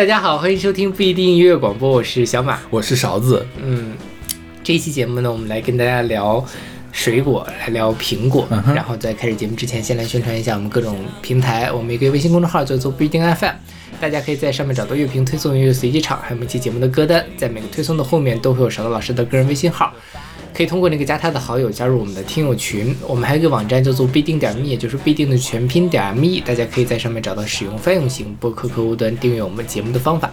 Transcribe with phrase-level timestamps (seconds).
[0.00, 3.46] 大家好，欢迎收听不一定音乐广播，我是小马，我是勺子。
[3.62, 3.92] 嗯，
[4.64, 6.42] 这一期节目呢，我们来跟大家聊
[6.90, 8.48] 水果，来聊苹果。
[8.74, 11.70] 然后在开始节目之前，先来宣传一下我们各种平台。
[11.70, 13.54] 我们一个微信公众号叫做不一定 FM，
[14.00, 17.22] 大家可以在上面找到乐评推送、音乐随机场，还有每期节目的歌单。
[17.36, 19.92] 在每个推送的后面都会有勺子老师的个人微信号。
[20.60, 22.94] 可以通过那个加他的好友加入我们的听友群。
[23.08, 30.30] 我们还有一个网站叫做必定点 me，也就是必定的全拼点 me，大家可以在上面找到使用泛用型播客客户端订阅我们节目的方法。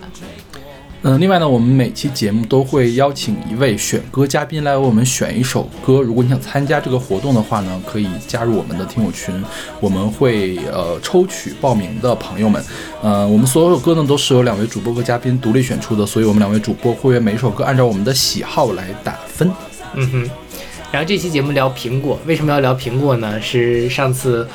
[1.04, 6.02] 嗯，另外呢，我们每期节目都会邀请一位选歌嘉宾来为我们选一首歌。
[6.02, 9.42] 如果你想参加这个活动的话呢，可以加入我们的听友群，
[9.80, 12.62] 我们会呃抽取报名的朋友们。
[13.02, 19.50] 呃，我们所有歌呢都是由两位主播和嘉宾独立选出的，所以我们两位主播会为每首歌按照我们的喜好来打分。
[19.98, 20.30] 嗯哼，
[20.92, 23.42] 然后这期节目聊苹果，为什么要聊苹果呢？
[23.42, 24.48] 是上次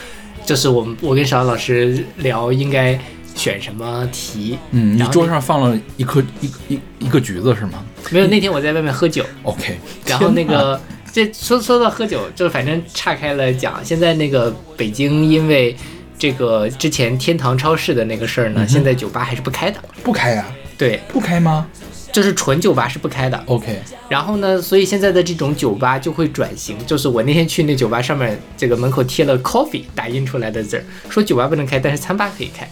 [0.47, 2.99] 就是我们我跟邵老师聊应该
[3.35, 4.57] 选什么题。
[4.71, 7.85] 嗯，你桌上放了一颗一一一个橘子是吗？
[8.11, 9.25] 没有，那天我在外面喝酒。
[9.43, 9.77] OK。
[10.07, 10.81] 然后那个
[11.13, 13.85] 这说说到喝酒，就反正岔开了讲。
[13.85, 15.77] 现在那个北京因为
[16.19, 19.79] 这个之前天堂超市的那个事儿呢，现在酒吧还是不开的。
[20.05, 20.47] 不开呀？
[20.79, 21.67] 对，不开吗？
[22.13, 23.81] 就是纯酒吧是不开的，OK。
[24.09, 26.77] 然后呢，所以现在的这种酒吧就会转型。
[26.87, 32.69] 就是我那天去那酒吧上面，这个门口贴了 coffee 打印出来的字儿，说酒吧不能开，但是餐吧可以开。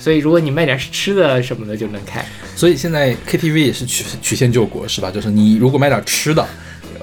[0.00, 2.24] 所以如果你卖点吃的什么的就能开。
[2.54, 5.10] 所以现在 KTV 也是曲曲线救国是吧？
[5.10, 6.46] 就是你如果卖点吃的。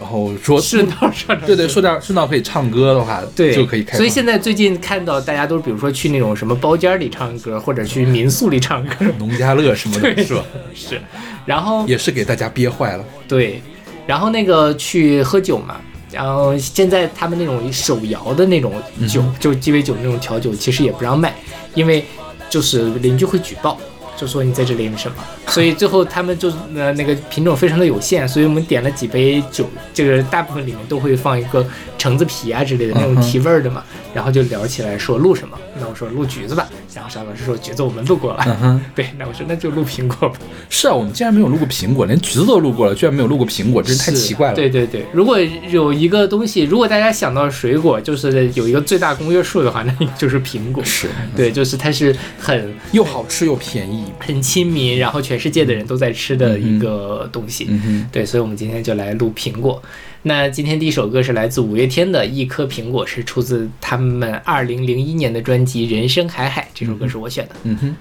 [0.04, 3.96] 然后说顺道唱，对对，说点顺道可以唱歌的话，对就可以开。
[3.96, 10.44] 所以现在最近看到大家都比如说去那种什么包间里唱歌，或者去民宿里唱歌， 农家乐什么的，是吧？
[10.76, 11.02] 是。
[11.46, 13.06] 然后也是给大家憋坏了。
[13.30, 13.62] 对。
[14.06, 15.78] 然后那个去喝酒嘛，
[16.12, 18.74] 然后现在他们那种手摇的那种
[19.08, 21.34] 酒，就鸡尾酒那种调酒，其实也不让卖，
[21.76, 22.04] 因为
[22.50, 23.80] 就是邻居会举报。
[24.16, 25.16] 就说你在这里什么，
[25.48, 31.66] 所以最后他们就呃那个品种非常的有限，所以我们点了几杯酒，这个大部分里面都会放一个
[32.04, 33.82] 橙子皮啊之类的那种提味儿的嘛，
[34.14, 40.36] 然后就聊起来说录什么，那我说录橘子吧，然后沙老师说橘子我们录过了， 对，那我说那就录苹果吧。
[40.70, 44.54] 是啊，我们竟然没有录过苹果，连橘子都录过了，居然没有录过苹果，真是太奇怪了。
[44.54, 50.84] 对对对，如果有一个东西，如果大家想到水果就是有一个最大公约数的话，那就是苹果。
[50.84, 54.04] 是对，就是它是很又好吃又便宜。
[54.20, 57.70] 很亲民，然后全世界的人都在吃的一个东西，
[58.12, 59.82] 对，所以我们今天就来录苹果。
[60.26, 66.62] 那今天第一首歌是来自五月天的《一颗苹果》，是出自他们二零零一年的专辑《人生海海》。
[66.74, 67.56] 这首歌是我选的。
[67.64, 67.96] 嗯哼，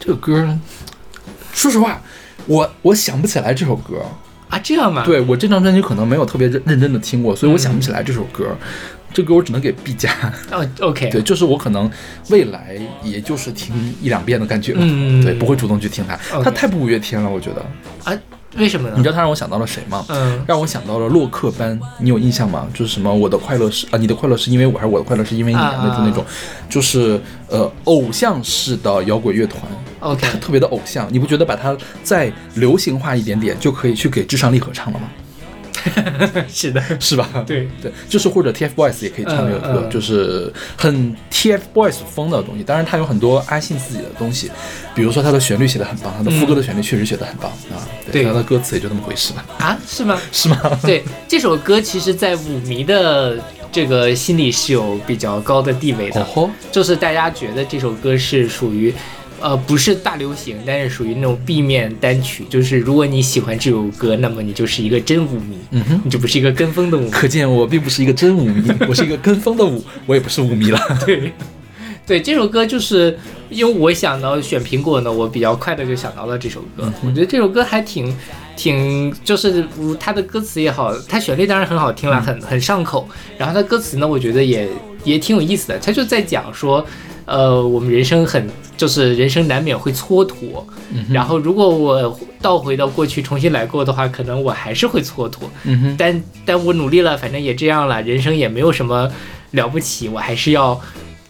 [0.00, 0.58] 这个歌，
[1.52, 2.02] 说实话，
[2.46, 4.04] 我我想不起来这首歌
[4.48, 4.58] 啊。
[4.58, 5.04] 这样吗？
[5.04, 8.56] 对我这张专辑可能没有特别认认真的听过，所以我想不起来这首歌。
[9.12, 10.10] 这歌我只能给 B 加。
[10.52, 11.90] 哦，OK，对，就是我可能
[12.30, 14.80] 未来也就是听一两遍的感觉吧，
[15.22, 17.64] 对，不会主动去听它，它太不五月天了，我觉得。
[18.04, 18.18] 啊，
[18.56, 18.94] 为什么呢？
[18.96, 20.04] 你知道它让我想到了谁吗？
[20.08, 22.66] 嗯，让我想到了洛克班，你有印象吗？
[22.72, 26.24] 就是什么我的快乐是啊，你的快乐是因为我还是我的快乐是因为你那种那种，
[26.68, 29.62] 就是呃偶像式的摇滚乐团
[30.00, 35.08] ，OK，特别的偶像，你不觉得把它再流行化一点点就可以去给至上励合唱了吗？
[36.48, 37.28] 是的，是吧？
[37.46, 42.64] 对对，就是或者 TFBOYS 也可以唱这个歌，就是很 TFBOYS 风的东西。
[42.64, 44.50] 当然，他有很多阿信自己的东西，
[44.94, 47.82] 比如说他的旋律写的很棒，他的副歌的旋律确实写的很棒啊。
[48.10, 49.44] 对，他的歌词也就那么回事吧。
[49.58, 50.20] 啊，是吗？
[50.32, 50.58] 是吗？
[50.82, 53.38] 对，这首歌其实，在舞迷的
[53.70, 56.26] 这个心里是有比较高的地位的，
[56.72, 58.94] 就是大家觉得这首歌是属于。
[59.40, 62.44] 呃，不是大流行，但是属于那种 B 面单曲。
[62.50, 67.10] 就是如果你喜欢这首歌，那么你就是一个真舞迷，嗯哼，你就不是一个跟风的舞迷。
[67.10, 70.80] 可见我并不是一个真舞迷，我是一个跟风的舞，我也不是舞迷了。
[71.06, 71.32] 对，
[72.06, 73.16] 对，这首歌就是
[73.48, 76.92] 因为我想到选苹果呢，我比较快的就想到了这首歌。
[77.04, 78.12] 我觉得这首歌还挺
[78.56, 79.64] 挺，就是
[80.00, 83.08] 它的歌词也好，它旋律当然很好听了，很很上口。
[83.36, 84.68] 然后它歌词呢，我觉得也
[85.04, 85.78] 也挺有意思的。
[85.78, 86.84] 它就在讲说。
[87.28, 90.34] 呃，我们人生很，就是人生难免会蹉跎，
[91.10, 95.40] 然后如果我倒回到过去重新来过的话，可能我还是会蹉跎，
[95.98, 99.12] 但但我努力了，反正也这样了，人生也没有什么
[99.50, 100.80] 了不起，我还是要，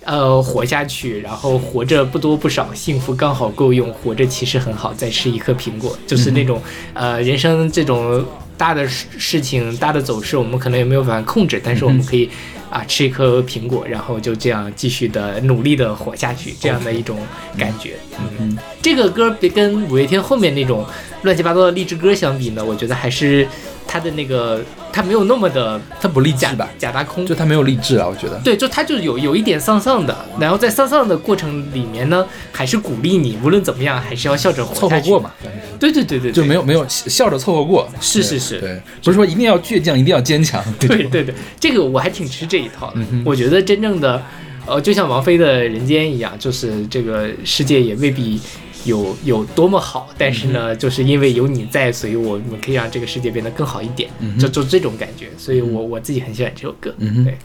[0.04, 6.62] 呃，活下去，然后活着不多不少，幸福刚好够用，活着其实很好，再吃一颗苹果，就是那种，
[6.94, 8.24] 呃，人生这种
[8.58, 12.28] 大的事事情，大的走势，我们可能也没有办法控制，但是我们可以。
[12.70, 17.18] 啊，吃一颗苹果，然后就这样继续的努力的活下去，这样的一种
[17.56, 17.94] 感觉。
[18.38, 20.84] 嗯，这个歌别跟五月天后面那种
[21.22, 23.48] 乱七八糟的励志歌相比呢，我觉得还是
[23.88, 24.62] 它的那个
[24.92, 26.68] 他没有那么的他不励志假吧？
[26.78, 28.38] 假大空就，他没有励志啊，我觉得。
[28.44, 35.18] 对，就他就有有一点丧丧的，然后在丧丧的过程里面呢，还是鼓励你，无论怎么样，还是要笑着凑合过。
[35.18, 35.32] 嘛，
[35.80, 37.88] 对对对对，就没有没有笑着凑合过。
[37.98, 40.62] 是是是对，不是说一定要倔强，一定要坚强。
[40.78, 43.00] 对对对，这个我还挺吃这一套的。
[43.24, 44.22] 我觉得真正的，
[44.66, 48.38] 呃，就像王菲的《人间》一样，就是这个世界也未必
[48.84, 55.28] 有有多么好，但是呢，就是因为有你在，所以我们可以让这个世界变得更好一点，嗯就就这种感觉。
[55.36, 56.94] 所以我我自己很喜欢这首歌。
[56.98, 57.36] 嗯对。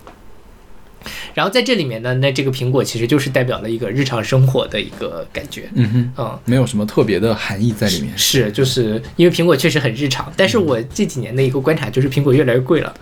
[1.34, 5.70] 然后在这里面呢，那这个苹果其实就是代表了一个日常生活的一个感觉。
[5.74, 8.18] 嗯哼，嗯，没有什么特别的含义在里面。
[8.18, 12.94] 是，就是因为苹果确实很日常，但是我这几年的一个观察就是苹果越来越贵了，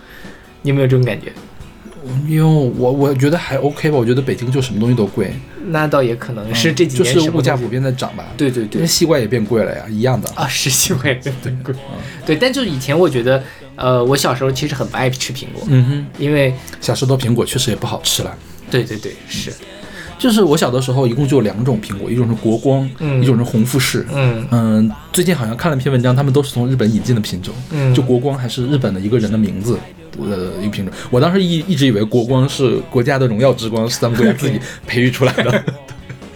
[0.62, 1.32] 你有没有这种感觉？
[2.26, 5.32] 因为我我觉得还 OK 吧，我觉得北京就什么东西都贵，
[5.68, 8.24] 那倒也可能是这几年什么东西是物价普遍在涨吧。
[8.36, 10.28] 对对对因为，西瓜也变贵了呀，一样的。
[10.34, 11.74] 啊，是西瓜也变贵。
[11.74, 13.42] 嗯对，但就是以前我觉得，
[13.76, 18.36] 呃，我小时候其实很不爱吃苹果，嗯哼，因为小时候苹果确实也不好吃了。
[18.70, 19.52] 对对对，是，
[20.18, 24.06] 就是我小的时候一共就有两种苹果，一种是国光，嗯一种是红富士。
[24.12, 27.54] 嗯嗯，最近好像看了一篇文章，他们都是从日本引进的品种。
[27.70, 29.78] 嗯，就国光还是日本的一个人的名字。
[30.18, 35.64] 呃，一个品种，我当时一一直以为国光是国家的荣耀之光，是咱们国家自己 培育出来的。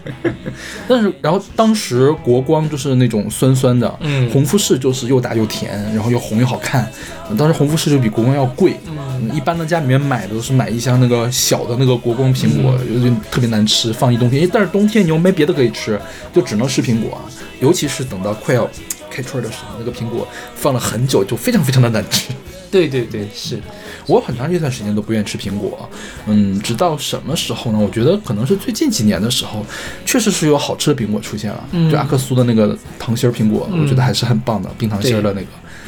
[0.87, 6.89] 但是，然后当时国光就是那种酸酸的，嗯红富士就是又大又甜，然后又红又好看。
[7.37, 14.49] 当时红富士就比国光要贵，嗯一般的家里面买的都是买一箱那个小的那个国光苹果，嗯有点特别难吃，放一冬天。
[14.53, 16.01] 但是冬天你又没别的可以吃，
[16.33, 17.21] 就只能吃苹果，
[17.59, 18.71] 尤其是等到快要
[19.11, 22.31] 开春的时候，那个苹果放了很久就非常非常的难吃。
[22.71, 23.61] 对对对，是，
[24.07, 25.89] 我很长一段时间都不愿意吃苹果，
[26.27, 27.79] 嗯，直到什么时候呢？
[27.79, 29.65] 我觉得可能是最近几年的时候，
[30.05, 31.65] 确实是有好吃的苹果出现了。
[31.73, 35.47] 嗯就阿克苏的那个糖心儿苹果，嗯我觉得还是很棒的，冰糖心儿的那个。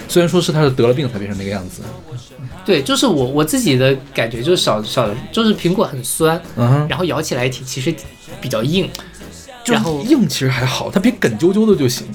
[0.08, 1.82] 虽然说是它是得了病才变成那个样子，
[2.64, 7.94] 对，就是我我自己的感觉就是小小，就是苹果很酸，嗯哼，然后咬起来挺其实
[8.40, 8.88] 比较硬，
[9.66, 12.06] 然后硬其实还好，它别梗啾啾的就行，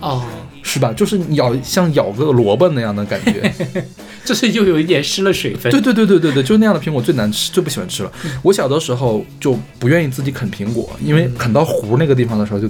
[0.00, 0.24] 哦，
[0.62, 0.92] 是吧？
[0.92, 3.52] 就是咬像咬个萝卜那样的感觉。
[4.26, 5.70] 就是又有一点失了水分。
[5.72, 8.12] 对对对对对对，就是那样的苹果最难吃，最不喜欢吃了。
[8.42, 12.68] 我小的时候就不愿意自己啃苹果，因为啃到核那个地方的时候就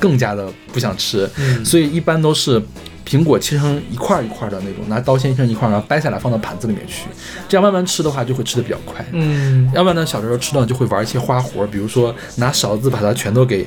[0.00, 2.60] 更加的不想吃，嗯所以一般都是
[3.06, 7.04] 苹果切成一块儿一块儿的那种，拿刀切成一块儿，然后掰下来放到盘子里面去，
[7.48, 9.04] 这样慢慢吃的话就会吃的比较快。
[9.12, 13.66] 嗯，要不然呢，小时候吃到就会玩一些花活，比如说拿勺子把它全都给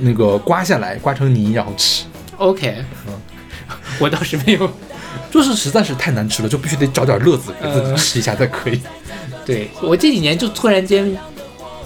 [0.00, 2.04] 那个刮下来，刮成泥然后吃。
[2.36, 3.14] OK，嗯
[4.00, 4.70] 我倒是没有。
[5.30, 8.80] 就是实在是太难吃了，就必须得找点乐子给自己嗯吃一下才可以。
[9.44, 11.16] 对我这几年就突然间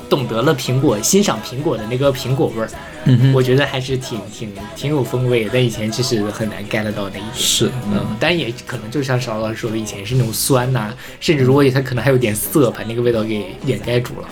[0.08, 2.68] 懂得了苹果欣赏苹果的那个苹果味儿，
[3.04, 5.50] 嗯哼，我觉得还是挺挺挺有风味的。
[5.52, 7.24] 但以前其实很难 get 到那一点。
[7.34, 14.28] 是，嗯嗯，但也可能就像邵老师说的，以前是那种酸呐、甚至如果它可能还有点涩，把那个味道给掩盖住了。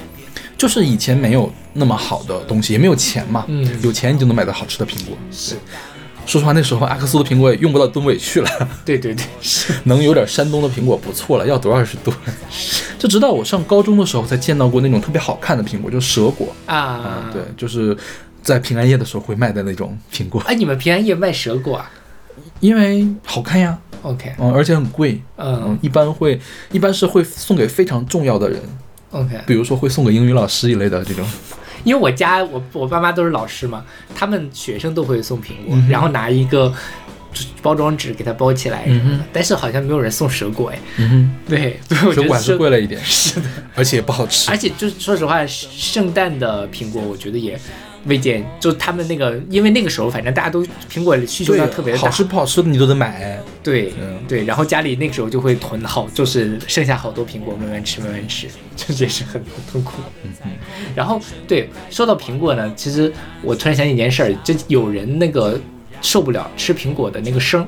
[0.58, 3.46] 就是以前没有那么好的东西，也没有钱嘛。
[3.48, 5.16] 嗯有钱你就能买到好吃的苹果。
[5.32, 5.54] 是，
[6.30, 8.48] 说实话，那时候阿克苏的苹果也用不到东北去了，
[8.86, 12.14] 对对对，是， 能有点山东的苹果不错了，要多少是多。
[13.00, 17.96] 就直到我上高中的时候才见到过那种特别好看的苹果，就是蛇果啊嗯，对，就是
[18.44, 21.90] 在平安夜的时候会卖的那种苹果，哎，你们平安夜卖蛇果啊
[22.60, 28.60] 因为好看呀，？OK，嗯，而且很贵，嗯嗯，一般会一般是会送给非常重要的人
[29.10, 31.26] ，，OK，比如说会送给英语老师一类的这种。
[31.84, 33.84] 因为我家我我爸妈都是老师嘛，
[34.14, 36.72] 他们学生都会送苹果，嗯然后拿一个
[37.62, 40.78] 包装纸给它包起来什么的，嗯但是好像没有人送蛇果哎。
[40.98, 44.50] 嗯对，对，水果还是贵了一点，是的，而且也不好吃。
[44.50, 44.56] 而。
[44.56, 47.58] 且就是说实话，圣诞的苹果我觉得也
[48.06, 53.38] 未见，就他们那个，因为那个时候反正大家都苹果需求量特别大，好吃不好吃的你都得买。
[53.62, 54.18] 对嗯。
[54.26, 60.00] 对，然后家里那个时候就会囤好，就是剩下好多苹果，慢慢吃，慢慢吃， 这也是很很痛苦。
[60.22, 60.50] 嗯嗯，
[60.94, 65.60] 然后对，说到苹果呢，其实我突然想起一件事儿，就有人那个
[66.00, 67.66] 受不了吃苹果的那个声，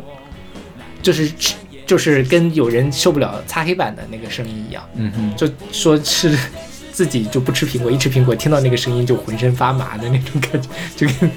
[1.03, 6.39] 就是吃，就是跟有人受不了擦黑板的那个声音一样，嗯哼，就说吃
[6.93, 11.31] 自己就不吃苹果，一吃苹果听到那个声音就浑身发麻的那种感觉， 就跟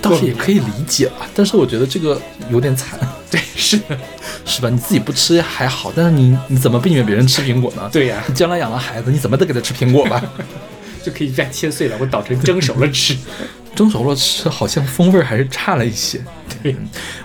[0.00, 2.98] 倒是也可以理解吧，但是我觉得这个有点惨，
[3.30, 3.98] 对是的，
[4.46, 4.70] 是吧？
[4.70, 7.88] 你自己不吃还好，但是你你怎么避免别人吃苹果呢？
[7.92, 10.22] 对呀、你将来养了孩子，你怎么得给他吃苹果吧？
[11.02, 13.16] 就可以这样切碎了，我捣成蒸熟了吃。
[13.74, 16.20] 蒸熟了吃好像风味儿还是差了一些。
[16.62, 16.74] 对，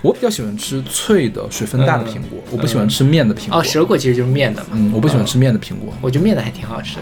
[0.01, 3.59] 我比较喜欢吃脆的、水分大的苹果，我不喜欢吃面的苹果。
[3.59, 7.01] 哦，蛇果其实就是面的嘛，嗯，我不喜欢吃面的苹果，我觉得面的还挺好吃的。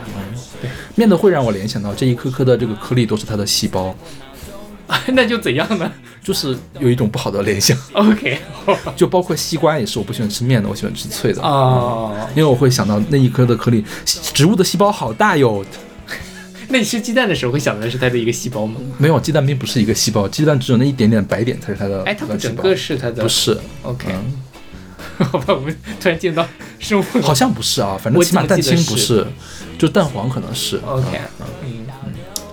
[0.96, 3.96] 面的会让我联想到这一颗颗的这个颗粒都是它的细胞，
[5.14, 5.92] 那就怎样呢？
[6.24, 7.78] 就是有一种不好的联想。
[7.94, 8.40] OK，
[8.96, 11.42] 就包括西瓜也是，我不喜欢吃面的，我喜欢吃脆的。
[11.42, 15.66] 哦，因为我会想到那一颗的颗粒，植物的细胞好大哟。
[16.70, 18.80] 那你吃鸡蛋的时候会想的是它的一个细胞吗？
[18.98, 22.02] 没有，鸡蛋并不是一个细胞，鸡蛋只有那一点点白点才是它的。
[22.04, 24.34] 哎，它不整个是它的，不是，OK，嗯
[25.32, 26.46] 好吧，我们突然见到
[26.80, 29.26] 生物好像不是啊，反正我起码蛋清不是，
[29.78, 30.80] 就蛋黄可能是。
[30.86, 31.20] OK，
[31.64, 31.86] 嗯，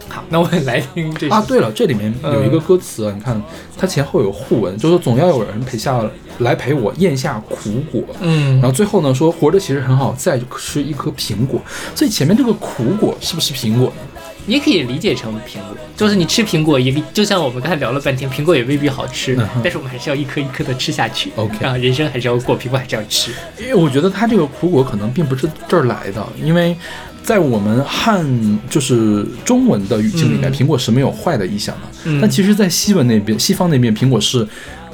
[0.08, 3.40] 好，那我们来听这首啊，对了，这里面有一个歌词啊，你看
[3.78, 6.04] 它前后有互文，就是说总要有人陪下
[6.38, 8.02] 来陪我咽下苦果。
[8.20, 11.60] 嗯然后最后呢说活着其实很好，再吃一颗苹果。
[11.94, 14.19] 所以前面这个苦果是不是苹果呢？
[14.50, 21.30] 也可以理解成苹果，就是你吃苹果也就像我们刚才聊了半天，苹果也未必好吃，嗯但是我们还是要一颗一颗的吃下去。
[21.36, 23.30] OK 啊，人生还是要过，苹果还是要吃。
[23.60, 26.76] 因为我觉得它这个苦果可能并不是这儿来的，因为
[27.22, 28.26] 在我们汉
[28.68, 31.82] 就是中文的语境里面，嗯苹果是没有坏的意象的。
[32.04, 34.46] 嗯但其实，在西文那边、西方那边，苹果是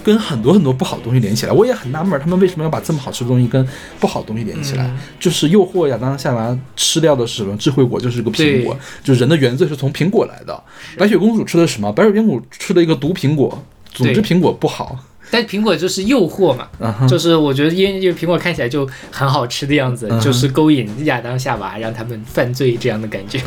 [0.06, 1.52] 跟很多很多不好的东西连起来。
[1.52, 3.66] 我也很纳闷，他们为什么要把这么好吃的东西跟
[3.98, 4.86] 不好的东西连起来？
[4.86, 7.56] 嗯就是诱惑亚当夏娃吃掉的是什么？
[7.56, 10.62] 智慧果就是个苹果，就人的原罪是从苹果来的。
[10.96, 11.90] 白雪公主吃的是什么？
[11.92, 13.60] 白雪公主吃了一个毒苹果。
[13.92, 14.96] 总之，苹果不好。
[15.30, 16.68] 但苹果就是诱惑嘛，
[17.08, 23.40] 就是我觉得因为因为苹果看起来就很好吃的样子，就是勾引亚当夏娃，让他们犯罪这样的感觉。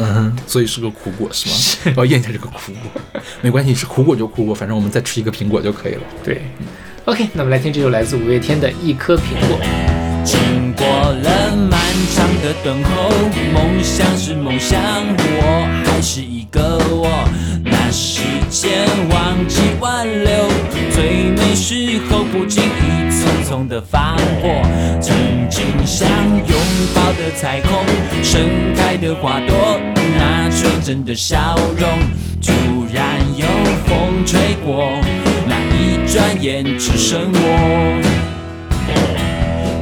[0.46, 1.94] 所以是个苦果是吗？
[1.96, 6.02] 我要咽下这个苦果，没关系，是苦果就苦果，反正我们再吃一个苹果就可以了。
[6.24, 6.42] 对
[7.06, 9.58] ，OK，那我们来听这首来自五月天的《一颗苹果》。
[10.26, 11.80] 经过了漫
[12.14, 13.10] 长的等候，
[13.54, 17.79] 梦想是梦想，我还是一个我。
[17.92, 20.48] 时间忘记挽留，
[20.92, 24.62] 最美时候不经意匆匆的放过。
[25.02, 25.16] 曾
[25.50, 26.60] 经想拥
[26.94, 27.84] 抱的彩虹，
[28.24, 28.42] 盛
[28.76, 29.80] 开的花朵，
[30.18, 31.90] 那纯真的笑容，
[32.42, 33.46] 突然有
[33.88, 34.92] 风吹过，
[35.48, 38.19] 那一转眼只剩我。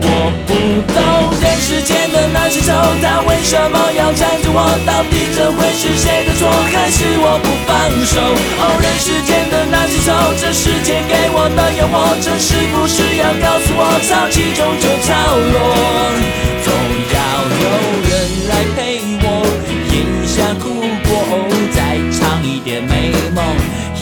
[0.10, 0.52] 我不
[0.88, 0.98] 懂
[1.42, 2.72] 人世间的那些愁，
[3.04, 4.64] 他为什么要缠着我？
[4.88, 7.76] 到底这会是谁的错，还是我不放
[8.08, 8.16] 手？
[8.24, 15.12] 哦，人世间的那些愁，这世界给我的诱惑，这是不是要告诉我，潮起终究潮
[15.52, 15.56] 落？
[16.64, 16.72] 总
[17.14, 17.18] 要
[17.64, 17.66] 有
[18.08, 18.12] 人
[18.48, 19.44] 来陪我，
[19.92, 19.96] 咽
[20.26, 20.64] 下苦
[21.08, 21.12] 果，
[21.76, 23.44] 再尝一点美梦，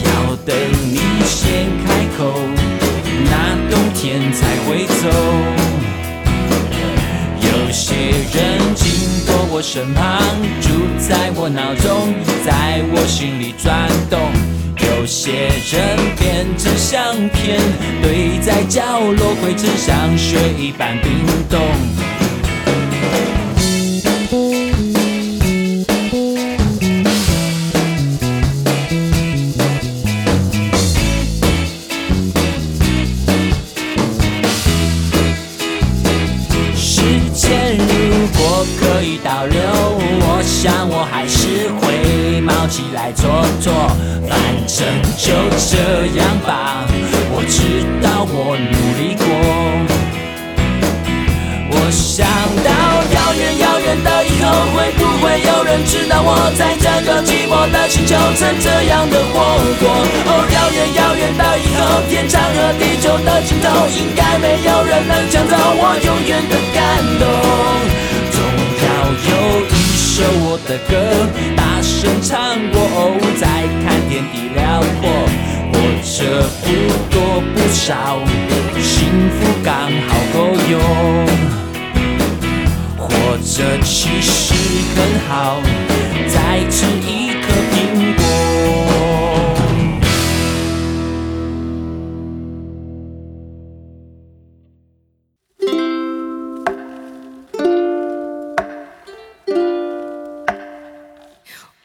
[0.04, 0.54] 要等
[0.92, 2.32] 你先开口，
[3.28, 5.65] 那冬天才会走。
[7.76, 8.90] 有些人经
[9.26, 10.18] 过我身旁，
[10.62, 14.18] 住在我脑中，在我心里转动。
[14.80, 17.60] 有些人变成相片，
[18.00, 21.12] 堆在角落，灰尘像雪一般冰
[21.50, 22.15] 冻。
[56.16, 59.84] 让我在这个寂寞的星球曾这样的活过？
[60.24, 67.28] 哦，遥远遥远的以后，天长和地久的尽头，应该没有人能抢走我永远的感动。
[68.32, 68.40] 总
[68.80, 68.88] 要
[69.28, 69.30] 有
[69.68, 70.96] 一首我的歌，
[71.54, 73.44] 大声唱过，哦再
[73.84, 75.12] 看天地辽阔，
[75.70, 76.66] 活着不
[77.12, 78.24] 多不少，
[78.80, 81.65] 幸福刚好够用。
[83.36, 84.54] 活着其实
[84.94, 85.60] 很好，
[86.26, 88.22] 再吃一颗苹果。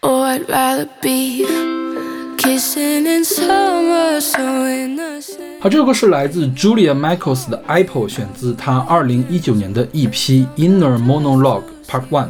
[0.03, 1.45] Oh, I'd rather be
[5.59, 10.09] 好，这首歌是来自 Julia Michaels 的《Apple》，选自她二零一九年的 EP
[10.57, 12.25] 《Inner Monologue Part One》。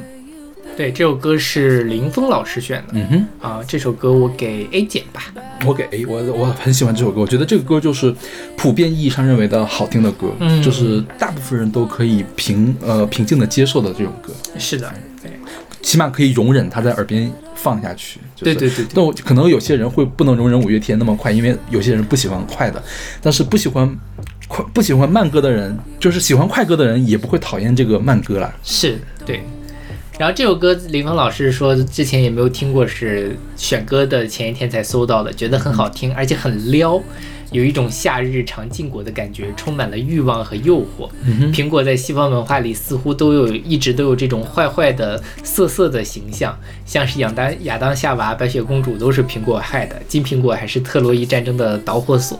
[0.76, 2.94] 对，这首歌是林峰老师选的。
[2.94, 5.34] 嗯哼，啊，这首歌我给 A 减吧。
[5.66, 8.14] 我给 A，我我很喜欢这首歌，我觉得这个歌就是
[8.58, 10.62] 普遍意义上认为的好听的歌，嗯。
[10.62, 15.00] 就是大部分人都可以平呃平静的接受的这种歌，是的，对
[15.82, 18.20] 起码可以容忍他在耳边放下去。
[18.36, 22.82] 就是、对对对对那我可能有些人会不能容忍五月天那么快，因为有些人不喜欢快的，
[23.22, 23.98] 但是不喜欢
[24.48, 28.54] 快不喜欢慢歌的人，就是喜欢快歌的人也不会讨厌这个慢歌啦。
[28.64, 29.42] 是，对。
[30.20, 37.02] 然后这首歌林峰老师说之前也没有听过，是选歌的前一天才搜到的，觉得很好听，而且很撩，
[37.52, 41.10] 有一种夏日尝禁果的感觉，充满了欲望和诱惑。
[41.54, 52.40] 苹果在西方文化里似乎都有一直都有这种坏坏的、色色的形象，像是亚当、亚当、夏娃、白雪公主都是苹果害的，金苹果还是特洛伊战争的导火索。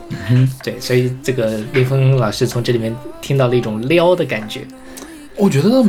[0.64, 4.62] 对，所以这个林峰老师从这里面听到了一种撩的感觉。
[5.36, 5.84] 我觉得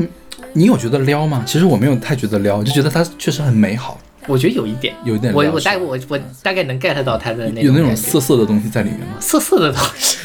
[0.52, 1.44] 你有觉得撩吗？
[1.48, 9.16] 其实我没有太觉得撩，我就觉得它确实很美好，我觉得有一点，有一点我我大我我大概能 get 到他的那有那种涩涩的东西在里面吗？
[9.20, 10.18] 涩涩的东西。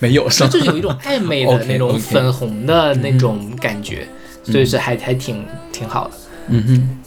[0.00, 0.48] 没有，是吧？
[0.50, 4.06] 就是有一种暧昧的 那种粉红的那种感觉，
[4.44, 6.14] 所以是还还挺挺好的。
[6.48, 6.99] 嗯哼，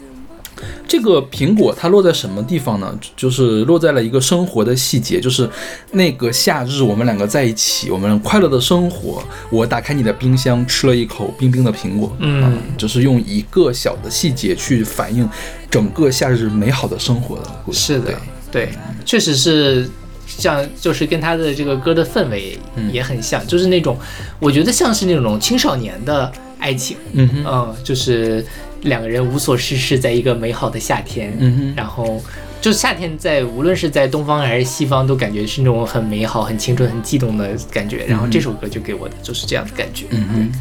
[0.88, 2.98] 这个苹果它落在什么地方呢？
[3.16, 5.50] 就是落在了一个生活的细节，就是
[5.92, 9.24] 那个夏日我们两个在一起，我们快乐的生活。
[9.50, 15.28] 我打开你的冰箱，吃了一口冰冰的苹果，嗯啊就是用一个小的细节去反映
[15.70, 17.80] 整个夏日美好的生活的故事。
[17.80, 18.14] 是的
[18.52, 18.70] 对，对，
[19.06, 19.90] 确实是
[20.28, 22.58] 像，就是跟他的这个歌的氛围
[22.92, 23.98] 也很像，就是那种
[24.40, 28.46] 我觉得像是那种青少年的爱情，嗯哼，嗯，就是
[28.84, 32.22] 两个人无所事事，在一个美好的夏天，嗯哼，然后。
[32.62, 38.06] 就夏天在无论是在东方还是西方，都感觉是那种很美好、很青春、很悸动的感觉。
[38.08, 40.06] 然后这首歌就给我的就是这样的感觉。
[40.12, 40.52] 嗯哼。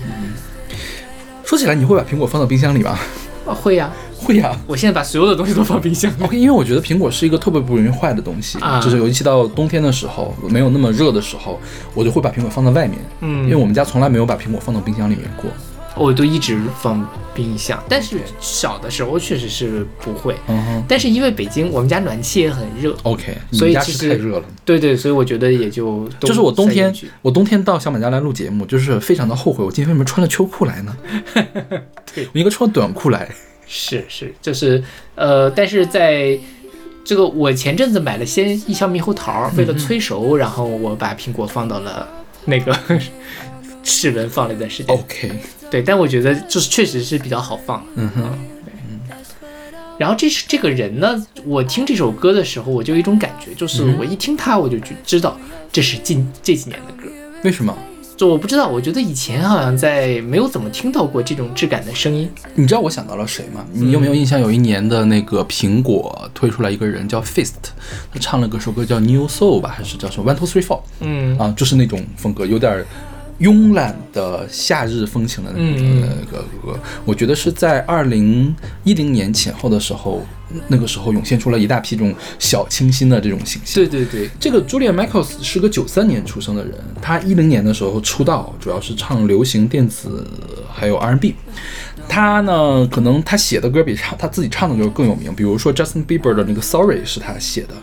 [1.44, 2.98] 说起来，你会把苹果放到冰箱里吗？
[3.46, 6.12] 啊，会呀、会呀、我现在把所有的东西都放冰箱。
[6.20, 11.60] OK，因为我觉得苹果是一个特别不容易坏的东西，啊就是尤其到冬天的时候，没有那么热的时候，
[11.94, 15.48] 我就会把苹果放在外面，嗯因为我们家从来没有把苹果放到冰箱里面过。
[15.94, 20.34] 我都一直放冰箱，但是小的时候确实是不会。
[20.48, 24.44] 嗯但是因为北京我们家暖气也很热，，OK，所以其实太热了。
[24.64, 30.96] 对对，所以我觉得也就就是我冬天我冬天到小马家来录节目，就是非常的后悔，我今天为什么穿了秋裤来呢？
[32.14, 33.28] 对我应该穿短裤来。
[33.66, 34.82] 是是就是
[35.14, 36.38] 呃，但是在
[37.04, 42.06] 这个我前阵子买了些一箱猕猴桃，为了催熟，然后我把苹果放到了
[42.44, 42.76] 那个
[43.82, 44.96] 室温放了一段时间。
[44.96, 45.32] OK，
[45.70, 47.84] 对，但我觉得就是确实是比较好放。
[47.96, 48.22] 嗯哼，
[48.90, 49.00] 嗯
[49.98, 55.38] 然后这是这个人呢，我听这首歌的时候，我就有一种感觉，就是嗯我一听他，我就就知道
[55.70, 57.08] 这是近这几年的歌。
[57.44, 57.76] 为什么？
[58.14, 62.30] 就我不知道，我觉得以前好像在没有怎么听到过这种质感的声音。
[62.54, 63.64] 你知道我想到了谁吗？
[63.72, 64.40] 你有没有印象？
[64.40, 67.52] 有一年的那个苹果推出来一个人叫 Fist，
[68.12, 70.80] 他唱了个首歌叫 New Soul 吧，还是叫什么 One Two Three Four？
[71.00, 72.86] 嗯啊，就是那种风格，有点儿
[73.40, 76.78] 慵懒的夏日风情的那个歌。
[77.04, 80.24] 我觉得是在二零一零年前后的时候，
[80.68, 83.74] 那个时候涌现出了一大批这种小清新的这种形象。
[83.74, 90.26] 对对对，这个 Julia Michaels 是个九三年出生的人，她一零年的时候出道，主要是唱流行、电子
[90.72, 91.34] 还有 R&B。
[92.08, 97.74] 她呢，可能他写的歌比唱他自己唱的歌更有名，比如说 Justin Bieber 的那个 Sorry 是他写的，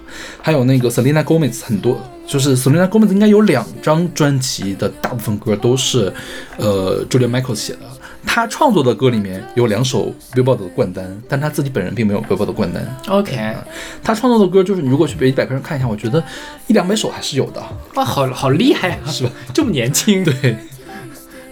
[0.42, 6.14] 还有那个 Selena Gomez 很多，就是 Selena Gomez 应该有两张专辑的大部分歌都是
[6.58, 7.80] 呃 Julia Michaels 写的。
[8.26, 12.86] 他创作的歌里面有两首 Billboard 的冠单，但他自己本人并没有 Billboard 的冠单。
[13.08, 13.56] OK，
[14.04, 16.24] 他创作的歌就是你如果去维基百科上看一下，我觉得
[16.68, 17.64] 一两百首还是有的。
[17.96, 19.32] 哇，好好厉害啊， 是吧？
[19.54, 20.58] 这么年轻，对，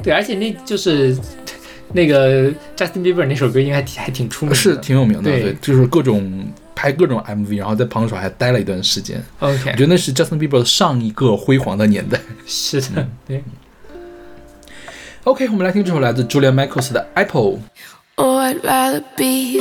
[0.03, 1.17] 对，而且那就是
[1.92, 5.30] 那个 Justin Bieber 那首歌应该挺还挺出名的，是挺有名的。
[5.30, 9.22] 对对，就是各种拍各种 MV，然后在旁手还待了一段时间。
[9.40, 12.18] OK，我觉得那是 Justin Bieber 上一个辉煌的年代。
[12.46, 13.42] 是的，对。
[15.24, 17.58] OK，我们来听这首来自 Julia Michaels 的 Apple。
[18.16, 19.60] Oh, I'd rather be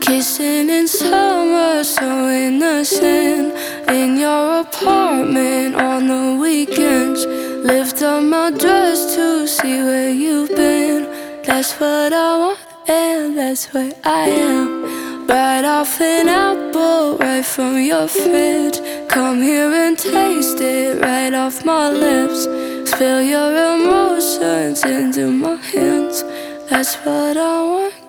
[0.00, 3.52] kissing in summer, so innocent.
[3.88, 7.26] In your apartment on the weekends.
[7.64, 11.06] Lift up my dress to see where you've been.
[11.45, 15.27] That's what I want, and that's where I am.
[15.27, 18.79] Right off an apple, right from your fridge.
[19.07, 22.43] Come here and taste it right off my lips.
[22.91, 26.23] Spill your emotions into my hands.
[26.69, 28.04] That's what I want.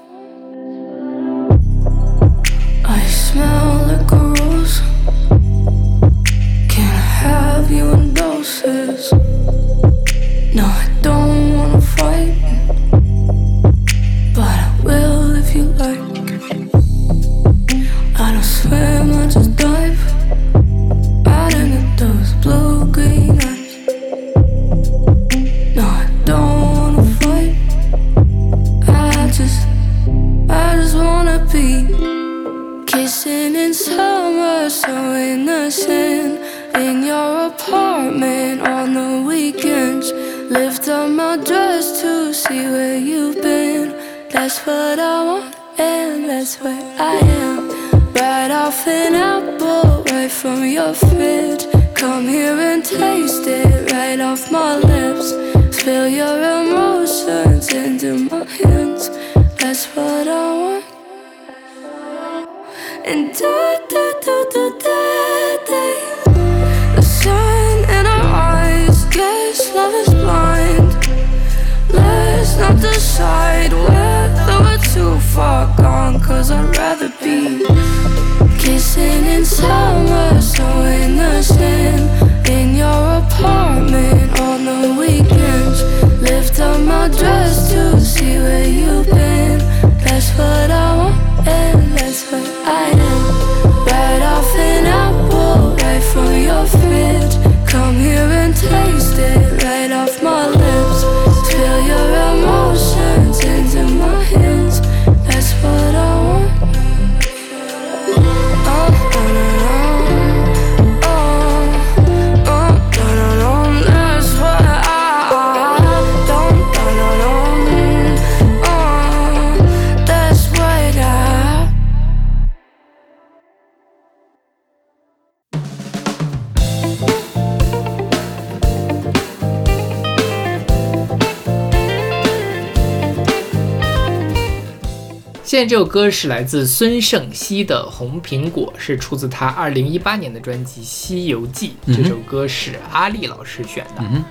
[135.67, 141.75] 在这首歌是来自孙盛熙的《红苹果》，是出自他二零一八年的专辑《西游记》。
[141.97, 144.25] 这首歌是阿丽老师选的，嗯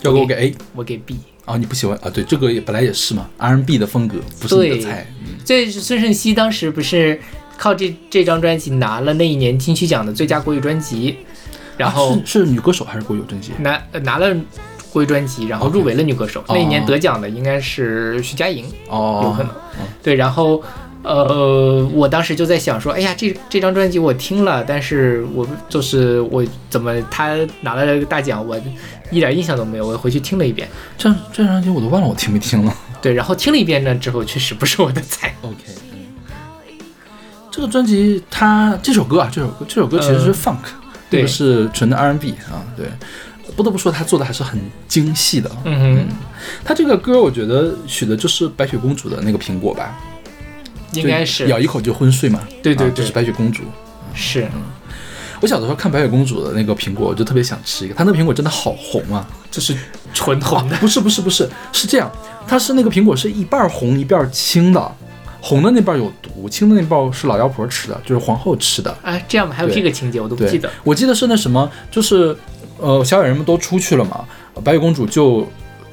[0.00, 1.18] 要给我给 A 我给 B。
[1.44, 2.08] 啊，你不喜欢啊？
[2.08, 5.06] 对，这个也本来也是嘛，R&B 的风格不是你的对菜。
[5.20, 7.20] 嗯这是孙盛熙当时不是
[7.58, 11.18] 靠这这张专辑拿了那一年金曲奖的最佳国语专辑，
[11.76, 13.52] 然后啊是是女歌手还是国语专辑？
[13.58, 14.34] 拿呃拿了
[14.96, 16.40] 国语专辑，然后入围了女歌手。
[16.40, 19.52] 哦那一年得奖的应该是徐佳莹，哦，有可能。
[20.02, 20.62] 对，然后
[21.02, 28.58] 呃，我当时就在想说，哎呀，这这张专辑我听了，但是我就是我怎么他拿了个大奖，我
[29.10, 29.86] 一点印象都没有。
[29.86, 32.74] 我回去听了一遍，这这张专辑我都忘了我听没听了。
[33.02, 35.34] 对，然后听了一遍呢之后，确实不是我的菜。
[35.42, 35.56] OK，
[35.92, 35.98] 嗯，
[37.50, 40.56] 这个专辑它这首歌啊，这首歌这首歌其实是嗯 funk，、
[41.10, 42.86] 对这个是纯的 R&B 啊，对，
[43.56, 45.50] 不得不说他做的还是很精细的。
[45.64, 46.08] 嗯哼，
[46.64, 49.98] 他这个歌我觉得许的就是白雪公主的那个苹果吧，
[50.92, 52.40] 应该是咬一口就昏睡嘛。
[52.62, 53.62] 对对对啊就是白雪公主。
[54.14, 54.62] 是，嗯
[55.42, 59.28] 我小的时候看白雪公主的那个苹果，我就特别想吃一个，它那个苹果真的好红啊！
[59.50, 59.76] 就是
[60.14, 60.76] 纯红的。
[60.78, 62.10] 不是不是不是，是这样，
[62.48, 64.92] 它是那个苹果是一半红一半青的，
[65.42, 68.96] 红的那半有毒，青的那半是老妖婆吃的，就是皇后吃的。
[69.02, 69.54] 哎，这样吧？
[69.54, 70.70] 还有这个情节我都不，记得。
[70.82, 72.34] 我记得是那什么，就是
[72.78, 74.24] 呃，小矮人们都出去了嘛，
[74.62, 75.46] 白雪公主就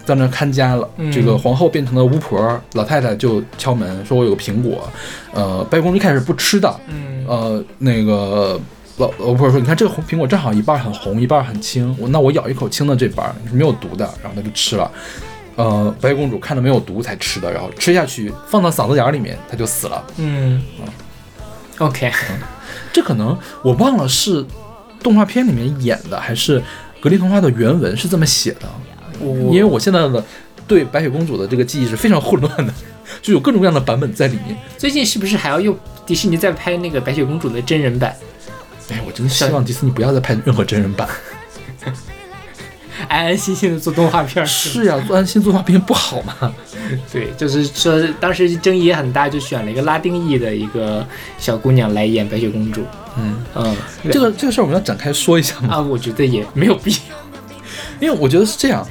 [0.05, 0.87] 在那看家了。
[0.97, 4.89] 嗯这个皇后变成了巫婆，老太太就敲门说：“我有个苹果。”
[5.33, 8.59] 呃，白雪公主一开始不吃的，嗯，呃，那个
[8.97, 14.91] 老老巫婆说：“你看这个红苹果正好一半很红，一半很青，我那我咬一口青的这半是没有毒的。”然后她就吃了。
[15.55, 20.03] 呃，白雪公主看着没有毒才吃的，然后吃下去放到嗓子眼儿里面，她就死了。
[20.17, 20.61] 嗯
[21.77, 22.11] ，OK，
[22.91, 24.43] 这可能我忘了是
[25.03, 26.61] 动画片里面演的，还是
[26.99, 28.67] 格林童话的原文是这么写的。
[29.21, 30.25] 因为我现在的
[30.67, 32.73] 对白雪公主的这个记忆是非常混乱的，
[33.21, 34.57] 就有各种各样的版本在里面。
[34.77, 38.15] 最近是不是还要用迪士尼在拍那个白雪公主的真人版？
[38.89, 41.07] 哎，我真希望迪士尼不要再拍任何真人版。
[43.07, 46.53] 安安心心的做动画片是呀，做安心做动画片不好吗？
[47.11, 51.05] 对，就是说当时争议也很大，就选了一个拉丁裔的一个
[51.37, 52.83] 小姑娘来演白雪公主。
[53.17, 53.75] 嗯，嗯，
[54.11, 55.75] 这个这个事儿我们要展开说一下吗？
[55.75, 56.97] 啊，我觉得也没有必要。
[57.99, 58.85] 因为我觉得是这样。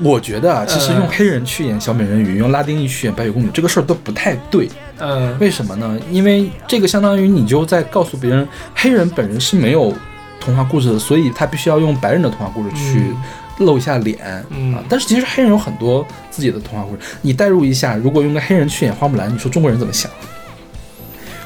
[0.00, 4.68] 我觉得啊，其实用黑人去演小美人鱼，用拉丁裔去演白雪公主，这个事儿都不太对。
[4.98, 6.00] 嗯，为什么呢？
[6.10, 9.94] 因为这个相当于你就在告诉别人，黑人本人是没有
[10.40, 13.12] 童话故事的，所以他必须要用白人的童话故事去
[13.58, 14.82] 露一下脸、嗯啊。
[14.88, 20.10] 但是其实黑人有很多自己的童话故事，你代入一下，如果用个黑人去演花木兰，你说中国人怎么想？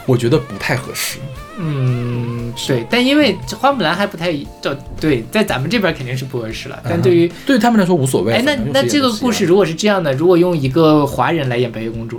[0.06, 1.18] 我觉得不太合适。
[1.58, 6.78] 嗯，对，但因为花木兰还不太这对，在咱们这边肯定是不合适了。
[6.84, 8.34] 但对于对于他们来说无所谓。
[8.34, 12.18] 哎，那那这个故事如果是这样的，如果用一个华人来演白雪公主，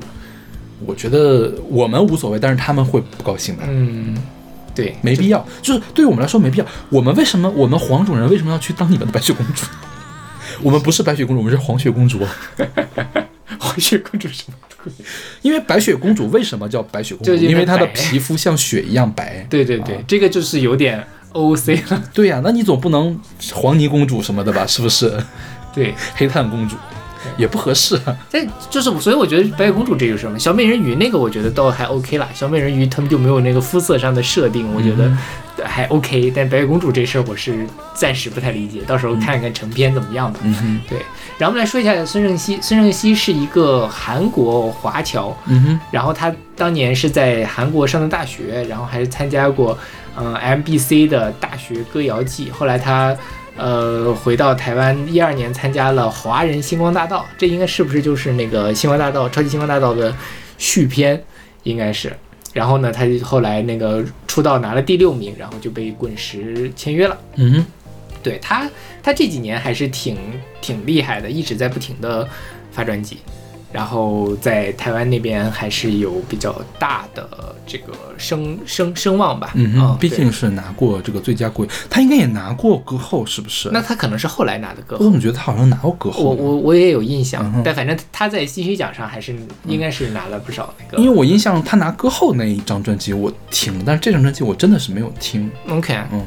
[0.86, 3.63] 我觉得我们无所谓，但是他们会不高兴的。
[3.67, 4.17] 嗯，
[4.73, 6.65] 对，没必要，就是对于我们来说没必要。
[6.89, 9.65] 我们为什么我们黄种人为什么要去当你们的白雪公主？
[10.63, 12.19] 我们不是白雪公主，我们是黄雪公主。
[13.62, 14.91] 白雪公主什么鬼？
[15.41, 17.36] 因为白雪公主为什么叫白雪公主？
[17.36, 19.46] 就因为她的皮肤像雪一样白。
[19.50, 22.04] 对对对，啊这个就是有点 OC 了。
[22.13, 23.20] 对呀、那你总不能
[23.54, 24.65] 黄泥公主什么的吧？
[24.67, 25.12] 是不是？
[25.74, 26.76] 对，黑炭公主。
[27.36, 28.00] 也不合适。
[28.32, 32.30] 但就是，所以我觉得白雪公主这就是什么，小美人鱼那个我觉得倒还 OK 啦。
[32.34, 35.12] 小美人鱼他们就没有那个肤色上的设定，我觉得
[35.63, 36.32] 还 OK。
[36.36, 40.39] 但白雪公主这事儿我是暂时不太理解，到时候看一看成片怎么样吧。
[40.43, 41.00] 嗯哼，对，
[41.38, 42.60] 然后我们来说一下孙正熙。
[42.62, 49.78] 孙正熙是一个韩国华侨，嗯哼，然后他当年是在韩国上的大学，然后还是参加过
[50.15, 52.50] 嗯、MBC 的大学歌谣季。
[52.50, 53.15] 后来他
[53.56, 60.15] 呃回到台湾，一二年参加了华人星光大道，这应该是不是就是那个星光大道超级星光大道的
[60.58, 61.24] 续篇？
[61.63, 62.12] 应该是。
[62.58, 67.15] 然后呢，他后来那个出道拿了第六名，然后就被滚石签约了。
[67.36, 67.65] 嗯哼，
[68.24, 68.67] 对他，
[69.04, 70.17] 他这几年还是挺
[70.60, 72.28] 挺厉害的，一直在不停的
[72.72, 73.20] 发专辑，
[73.71, 79.51] 然后在台湾那边还是有比较大的这个声声声望吧。
[79.56, 83.69] 嗯嗯，毕竟是拿过这个最佳国语，他应该也拿过歌后，是不是？
[83.71, 86.34] 那他可能是后来拿的歌我怎么觉得他好像拿过歌后我？
[86.36, 90.97] 我我也有印象，嗯但反正他在金曲奖上还是应该是拿了不少那个。
[91.03, 95.51] 因为我印象他拿歌后那一张专辑我听了，但是这张专辑我真的是没有听。
[95.69, 96.25] OK，嗯，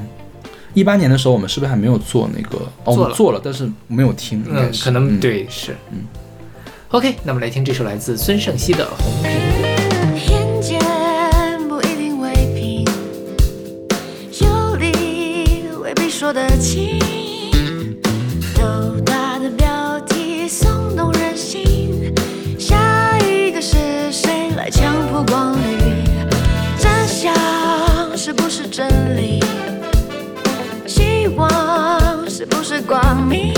[0.74, 2.59] 一八年的时候我们是不是还没有做那个？
[2.85, 4.44] 哦，我们做了，但是没有听。
[4.46, 6.05] 嗯，可能嗯对是嗯。
[6.92, 9.68] OK，那么来听这首来自孙盛熙的《红苹果》。
[10.18, 10.81] 偏见
[11.68, 12.85] 不一定为凭，
[14.40, 16.98] 有理未必说得清。
[18.57, 22.12] 斗大的标题耸动人心，
[22.59, 23.76] 下一个是
[24.11, 26.05] 谁来强迫光临？
[26.76, 27.33] 真相
[28.16, 29.38] 是不是真理？
[30.88, 33.55] 希望是不是光明？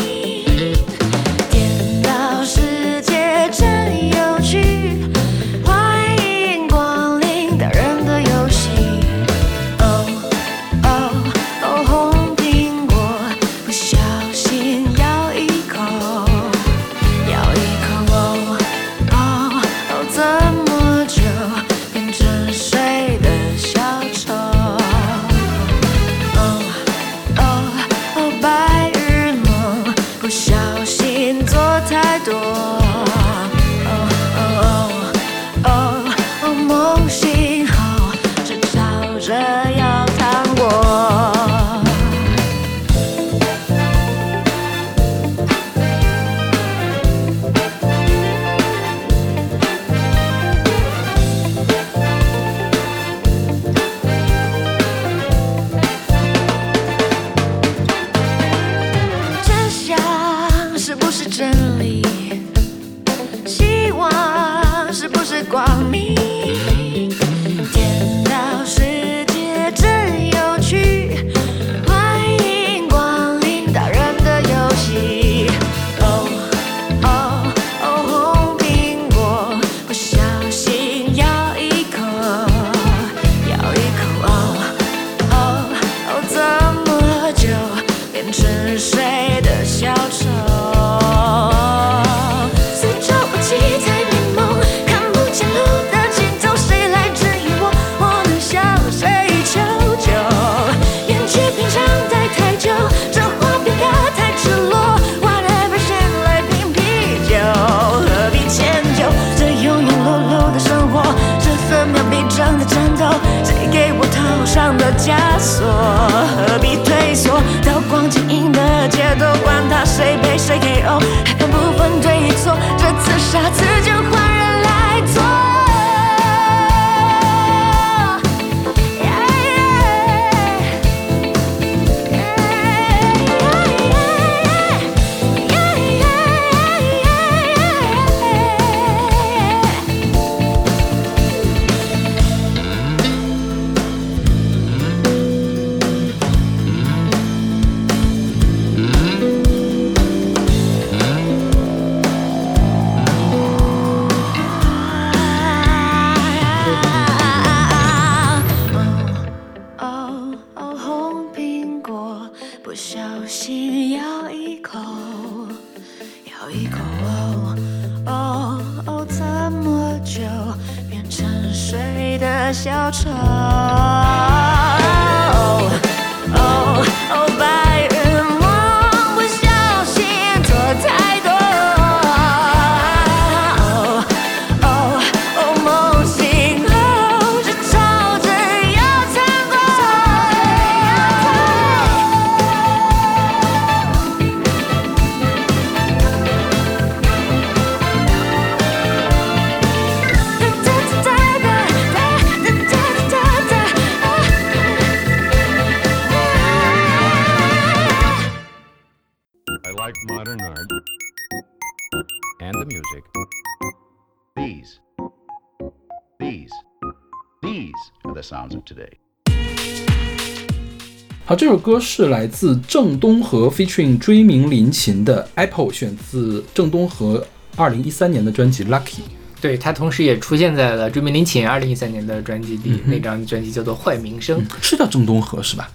[221.52, 229.02] 这首歌是来自郑东和 featuring 追名林琴的 Apple，选自郑东和二零一三年的专辑 Lucky。
[229.38, 234.40] 对他同时也出现在了追名林琴二零一三年的专辑里，嗯那张专辑叫做《坏名声》。
[234.62, 235.70] 是叫郑东和是吧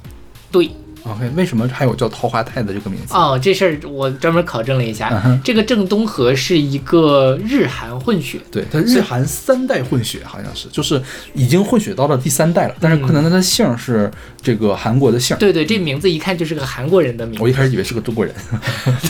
[0.52, 0.72] 对，
[1.08, 3.14] ？OK，为什么还有叫桃花太的这个名字？
[3.14, 8.40] 哦，这事儿我专门考证了一下，嗯这个郑东和是一个日韩混血。
[8.52, 11.02] 对，他日韩三代混血，好像是，就是
[11.34, 15.40] 已经混血到了第三代了，但是可能他的姓是这个韩国的姓儿。
[15.40, 18.34] 对对，这名字一看就是个韩国人的名字，我一开始以为是个中国人，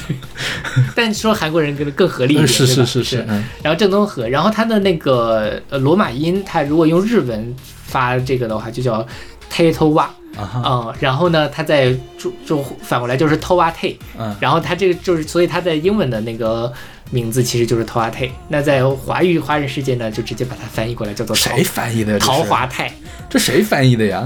[0.95, 7.55] 但说韩国人更更合理一点，是是是是，嗯然后郑东和，然后他的那个呃罗马音，他如果用日文
[7.85, 9.05] 发这个的话，就叫
[9.51, 10.05] Tato wa，
[10.37, 16.71] 啊，嗯，然后呢，他在就就反过来就是 Towa Te，嗯然后他这个就是，所以他在英文的那个
[17.11, 18.29] 名字其实就是桃花太。
[18.49, 22.91] 那在华语华人世界呢，就直接把它翻译过来叫做谁翻译的桃花太。
[23.29, 24.25] 这谁翻译的呀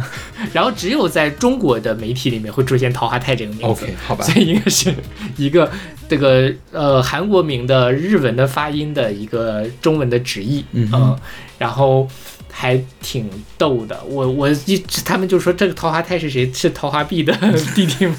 [0.54, 3.66] 然后只有在中国的媒体里面会出现桃花泰这个名字。
[3.66, 4.94] ？OK，好吧所，以应该是
[5.38, 5.72] 一个
[6.08, 11.18] 这个呃韩国名的日文的发音的一个中文的直译，嗯哼
[11.58, 12.08] 然后
[12.52, 14.00] 还挺逗的。
[14.04, 16.52] 我我一直他们就说这个桃花太是谁？
[16.54, 17.34] 是桃花碧的
[17.74, 18.16] 弟弟吗？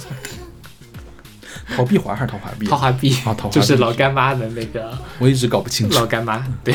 [1.75, 2.67] 陶碧华还是桃花碧？
[2.67, 6.07] 桃花碧啊桃花 就是老干妈的那个我一直搞不清楚老。
[6.07, 6.75] 干妈，对。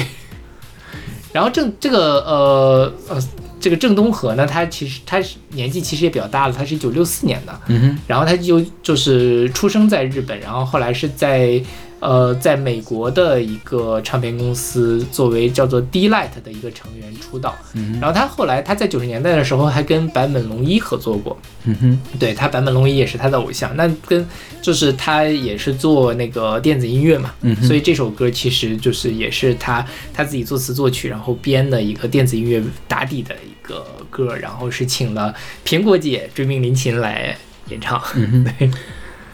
[1.34, 3.24] 然后郑这个呃呃
[3.60, 11.62] 这个郑东和呢，他其实他是年纪其实也比较大了，他是一九六四年的，嗯哼，然后他就就是出生在日本，然后后来是在
[12.00, 24.26] 呃在美国的一个唱片公司作为叫做 D Light 的一个成员出道，嗯然后他后来他在九十年代的时候还跟坂本龙一合作过，嗯哼，对他坂本龙一也是他的偶像，那跟
[24.62, 35.34] 就是他也是做那个电子音乐嘛，嗯所以这首歌其实就是也是他他自己作词作曲，然后编的一个电子音乐打底的一个歌，然后是请了
[35.66, 37.36] 苹果姐追命林琴来
[37.70, 38.72] 演唱，嗯哼， 对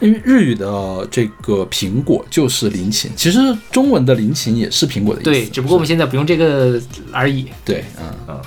[0.04, 3.38] 因为日语的这个苹果就是林琴，其实
[3.72, 5.30] 中文的林琴也是苹果的意思。
[5.30, 6.78] 对，只不过我们现在不用这个
[7.10, 7.46] 而已。
[7.64, 8.40] 对，嗯嗯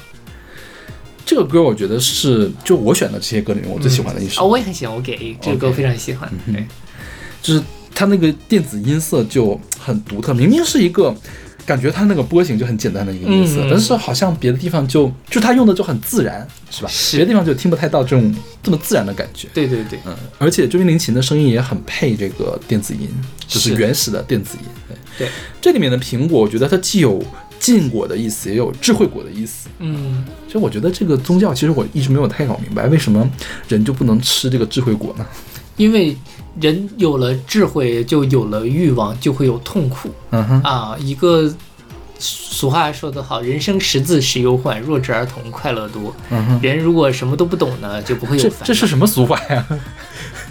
[1.25, 6.31] 这个歌我觉得是就我选的这些歌里面我最喜欢的一首哦，首，我也很喜欢，我给这个歌 OK 非常喜欢。
[6.45, 6.63] 对，
[7.41, 7.61] 就是
[7.95, 11.15] 它那个电子音色就很独特，明明是一个。
[11.67, 16.87] 感觉它那个波形就很简单的一个音色，嗯但是好像别的地方就就它用的就很自然，是吧？
[16.89, 19.49] 是别的地方就听不太到这种这么自然的感觉。
[19.53, 23.09] 对对对，嗯，而且周云林琴的声音也很配这个电子音，
[23.45, 24.69] 就是是原始的电子音。
[24.87, 27.21] 对，对这里面的苹果，我觉得它既有
[27.59, 29.67] 禁果的意思，也有智慧果的意思。
[29.79, 33.29] 嗯，其实我觉得这个宗教，其实我一直没有太搞明白，为什么
[33.67, 35.25] 人就不能吃这个智慧果呢？
[35.75, 36.17] 因为
[36.59, 40.09] 人有了智慧，就有了欲望，就会有痛苦。
[40.31, 41.51] 嗯哼，啊，一个
[42.19, 46.15] 俗话说得好，人生十字十忧患，弱智儿童快乐多。
[46.29, 48.65] 嗯哼，人如果什么都不懂呢，就不会有烦恼。
[48.65, 49.65] 这是什么俗话呀？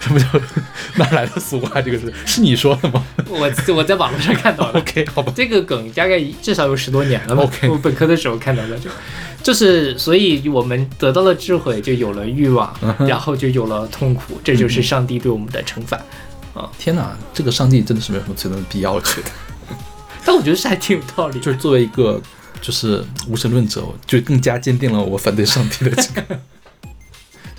[0.00, 0.26] 什么叫
[0.96, 1.80] 哪来的俗话？
[1.82, 4.78] 这个是是你说的吗我我在网络上看到的。
[4.80, 5.32] OK，好吧。
[5.34, 8.90] 这个梗大概至少有十多年了吧 OK 我本科的时候看到的，就
[9.42, 12.74] 就是，所以我们得到了智慧，就有了欲望，
[13.06, 15.96] 然后就有了痛苦，这就是上帝对我们的惩罚。
[16.54, 19.30] 啊天哪，这个上帝真的是没有什么存在的必要，我觉得。
[20.24, 21.38] 但我觉得是还挺有道理。
[21.40, 22.20] 就是作为一个
[22.60, 26.40] 就是无神论者，就更加坚定了我反对上帝的这个。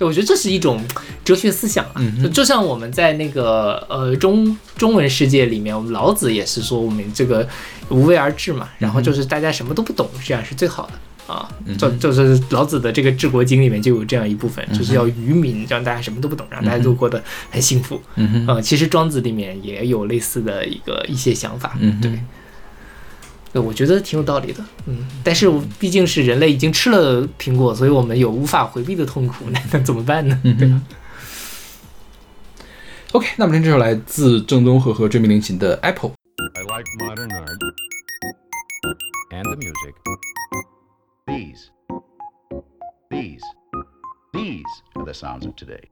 [0.00, 0.82] 对，我觉得这是一种
[1.22, 7.46] 哲学思想啊，嗯就就像我们在那个呃中中文世界里面，我们老子也是说我们这个
[7.90, 10.92] 无为而治嘛，然后就是大家什么都不懂，这样是最好的。
[11.30, 18.00] 啊，就就是老子的这个治国经里面就有这样一部分，就是要愚民，让大家什么都不懂，让大家都过得很幸福。
[18.16, 21.76] 嗯其实庄子里面也有类似的一个一些想法。
[21.78, 22.18] 嗯哼
[23.52, 24.64] 对，我觉得挺有道理的。
[24.86, 30.40] 嗯，但是毕竟是人类已经吃了苹果，所以我们有无法回避的痛苦，那那怎么办呢？
[30.42, 30.82] 对吧嗯。
[33.12, 36.12] OK，那么这首来自郑东和和追名林琴的 Apple。
[36.54, 37.58] I like modern art
[39.32, 39.94] and the music.
[41.26, 41.70] These,
[43.10, 43.42] these,
[44.32, 44.62] these
[44.94, 45.90] are the sounds of today.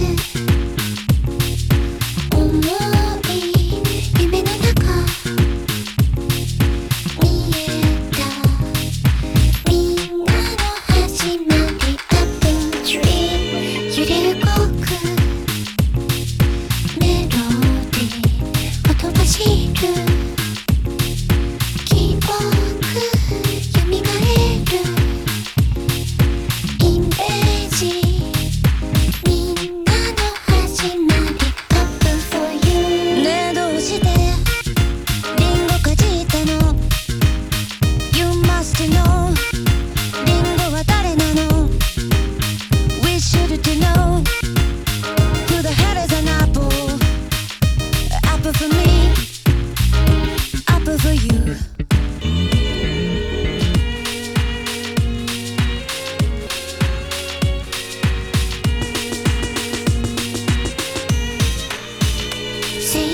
[0.00, 0.29] Listen.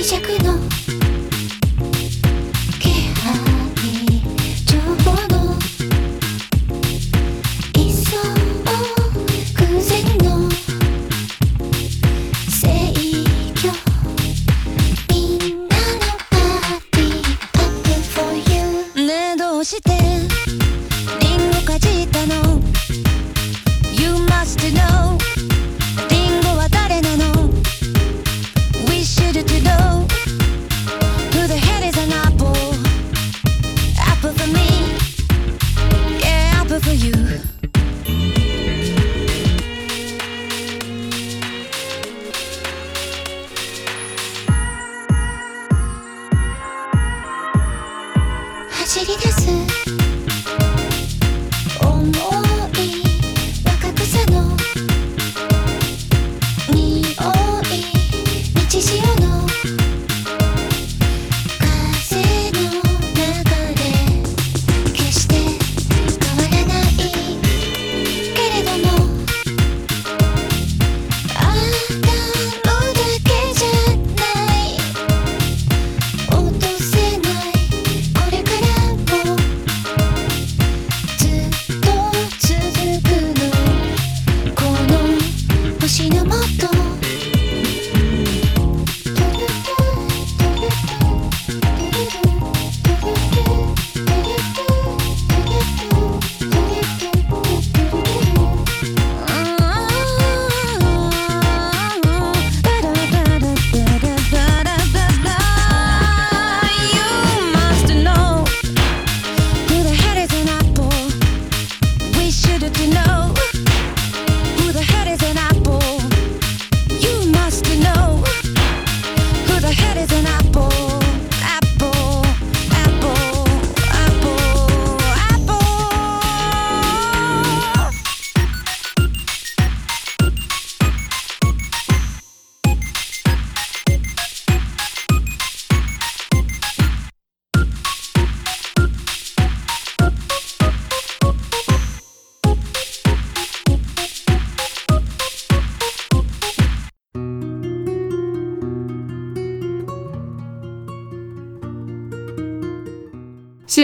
[0.06, 0.85] 静寂の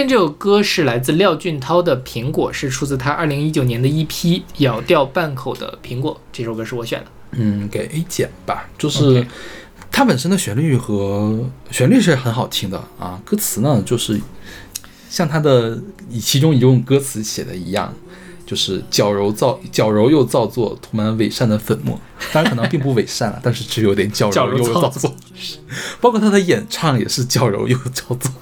[0.03, 6.13] 现在这首歌是来自廖俊涛的《苹果》，是出自他二零一九年的一批《咬掉半口的苹果》。
[6.33, 7.07] 这首歌是我选的。
[7.31, 9.25] 嗯，给 A 减吧，就是
[9.93, 11.39] 它本身的旋律和
[11.71, 14.21] 旋律是很好听的啊，歌词呢就是
[15.09, 15.81] 像他的
[16.11, 17.95] 以其中一种歌词写的一样，
[18.45, 21.97] 就是矫揉造矫揉又造作，涂满伪善的粉末。
[22.33, 25.15] 当然可能并不伪善了，但是只有点矫 矫揉又造作。
[26.01, 28.33] 包括他的演唱也是矫揉又造作。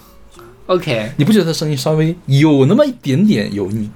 [0.71, 3.91] OK，你不觉得他声音稍微有那么一点点油腻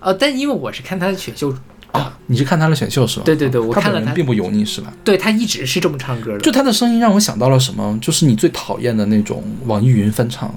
[0.00, 1.54] 呃，但因为我是看他的选秀，
[1.92, 2.18] 啊？
[2.26, 3.22] 你是看他的选秀是吧？
[3.24, 4.92] 对对对我看了他并不油腻是吧？
[5.04, 6.40] 对他一直是这么唱歌的。
[6.40, 7.96] 就他的声音让我想到了什么？
[8.02, 10.52] 就是你最讨厌的那种网易云翻唱，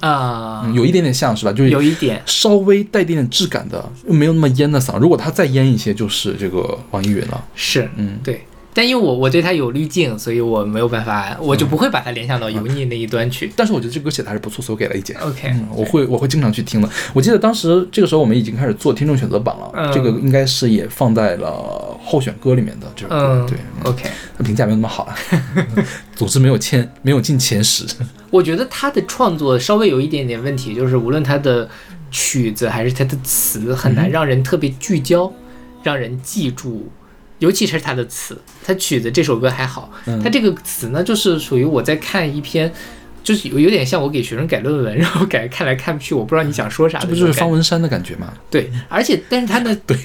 [0.00, 1.52] 啊、嗯有一点点像是吧？
[1.52, 4.98] 就是有一点稍微带一点点质感的，又没有那么烟的嗓。
[4.98, 7.42] 如果他再烟一些，就是这个网易云了。
[7.54, 8.45] 是，嗯，对。
[8.76, 13.50] 但因为我我对他有滤镜，所以我没有办法，我就不会把它联想到油腻那一端去。
[13.56, 15.16] 但是我觉得这歌写的还是不错，所以我给了一减。
[15.16, 16.90] OK，嗯，我会我会经常去听的。
[17.14, 23.16] 我记得当时这个时候我们已经开始做听众选择榜了，嗯这个应该是也放在了候选歌里面的这首歌。
[23.16, 25.16] 嗯，对，嗯 OK，那评价没有那么好啊，
[26.14, 27.86] 总之没有前没有进前十。
[28.28, 31.66] 我觉得他的创作稍微有一点点问题，就是无论他的
[32.10, 35.32] 曲子还是他的词，很难让人特别聚焦，
[35.82, 36.86] 让人记住。
[37.38, 42.72] 尤其是他的词，他曲子这首歌还好，嗯他这个词呢，就是属于我在看一篇，
[43.22, 47.32] 就是有有点像我给学生改论文，然后改看来看去，我不知道你想说啥这不就是。
[47.34, 48.32] 方文山的感觉吗？
[48.50, 49.96] 对，而且但是他呢，对，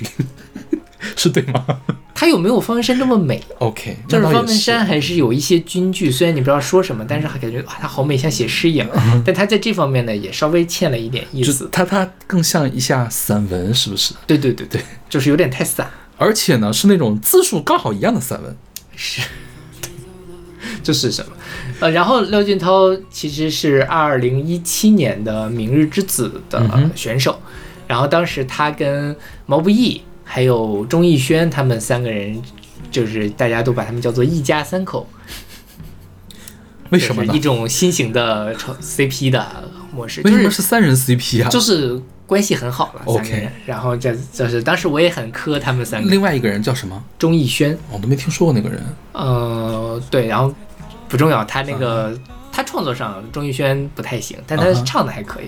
[1.15, 1.65] 是对吗
[2.13, 8.88] 他有没有方文山那么美？？OK，就是方文山还是有一些军句，虽然你不知道说什么，但是还感觉哇，他好美，像写诗一样。
[9.25, 11.67] 但他在这方面呢，也稍微欠了一点意思。
[11.71, 14.13] 他他更像一下散文，是不是？
[14.27, 15.89] 对对对对，就是有点太散。
[16.22, 18.55] 而且呢，是那种字数刚好一样的散文。
[18.95, 19.24] 是，
[20.84, 21.32] 这是什么？
[21.80, 27.41] 呃，然后廖俊涛其实是二零一七年的《明日之子》的选手，
[27.88, 29.15] 然后当时他跟
[29.47, 32.39] 毛不易还有钟逸轩他们三个人，
[32.91, 35.09] 就是大家都把他们叫做一家三口，
[36.91, 37.39] 为什么呢一？
[37.39, 41.49] 种新型的炒 CP 的模式，为什么就是是三人 CP 啊？
[41.49, 41.99] 就是
[42.32, 47.03] 关系很好了 OK 三个人，然后这就是当时我也很磕他们三个，另外一个人叫什么？
[47.19, 48.82] 钟逸轩，我都没听说过那个人。
[49.11, 50.55] 呃，对，然后
[51.09, 52.17] 不重要，他那个、
[52.62, 55.45] 他创作上钟宇轩不太行，但他唱的还可以。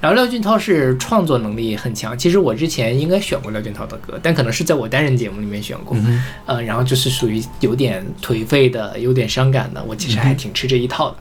[0.00, 5.96] 然后廖俊涛是创作能力很强，其实我之前应该选过廖俊涛的歌，但可能是在我单人节目里面选过。
[6.44, 11.16] 呃，然后就是属于有点颓废的，有点伤感的，我其实还挺吃这一套的。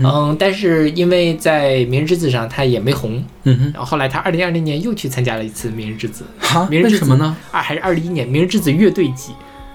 [0.00, 7.36] 嗯但是因为在《明日之子》上他也没红，嗯哼，然后后来他二零二零年又去参加了一次《明日之子哈，》，明日之子为什么呢？？
[7.52, 9.32] 二还是二零一年《明日之子》乐队季，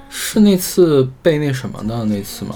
[0.10, 2.56] 是那次被那什么的那次吗？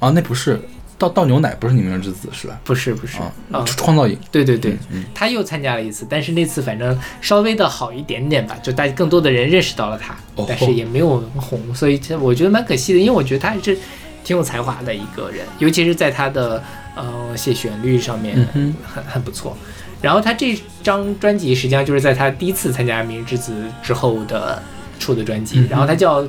[0.00, 0.60] 啊，那不是
[1.04, 2.58] 倒倒牛奶，不是你明日之子是吧？
[2.64, 13.76] 不是不是啊，啊，创造营，对对对，嗯他又参加了一次，但是那次反正稍微的好一点点吧，就大家更多的人认识到了他哦，但是也没有红，所以这我觉得蛮可惜的，因为我觉得他还是
[14.24, 16.62] 挺有才华的一个人，尤其是在他的
[16.96, 19.56] 呃写旋律上面嗯很很不错。
[20.00, 23.52] 然后他这张专辑实际上就是在他第一次参加《明日之子》
[23.86, 24.62] 之后的
[24.98, 26.26] 出的专辑，嗯然后他叫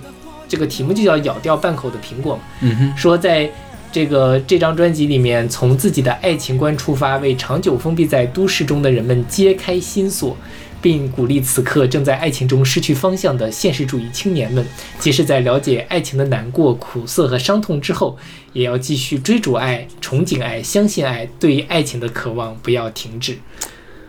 [0.48, 2.42] 这个题目就叫“咬掉半口的苹果”嘛。
[2.62, 3.50] 嗯哼，说在
[3.96, 10.36] 这个这张专辑里面，从自己的爱情观出发，为长久封闭在都市中的人们揭开心锁，
[10.82, 14.66] 并鼓励此刻正在爱情中失去方向的现实主义青年们，
[15.00, 18.18] 即使在了解爱情的难过、苦涩和伤痛之后，
[18.52, 23.38] 也要继续追逐爱、憧憬爱、相信爱，对于爱情的渴望不要停止。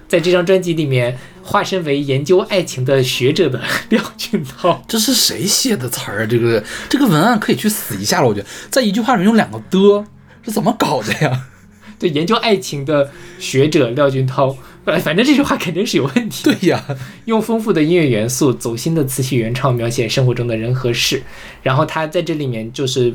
[0.08, 6.26] 在这张专辑里面，化身为研究爱情的学者的廖俊涛，这是谁写的词儿啊？
[6.26, 10.04] 这个这个文案可以去死一下了，我觉得在一句话里面用两个的，
[10.44, 11.46] 这怎么搞的呀？
[11.98, 14.54] 对研究爱情的学者廖俊涛，
[14.84, 16.44] 呃，反正这句话肯定是有问题。
[16.44, 16.84] 对呀，
[17.24, 21.22] 用丰富的音乐元素、走心的词曲原唱描写生活中的人和事。
[21.62, 23.14] 然后他在这里面就是，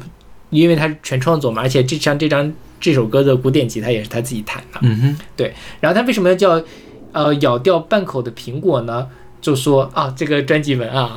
[0.49, 2.51] 因为他是全创作嘛，而且这张这张
[2.81, 4.79] 这首歌的古典吉他也是他自己弹的。
[4.81, 6.61] 嗯哼，对然后他为什么要叫
[7.13, 9.07] 呃咬掉半口的苹果呢？
[9.39, 11.15] 就说啊，这个专辑文啊。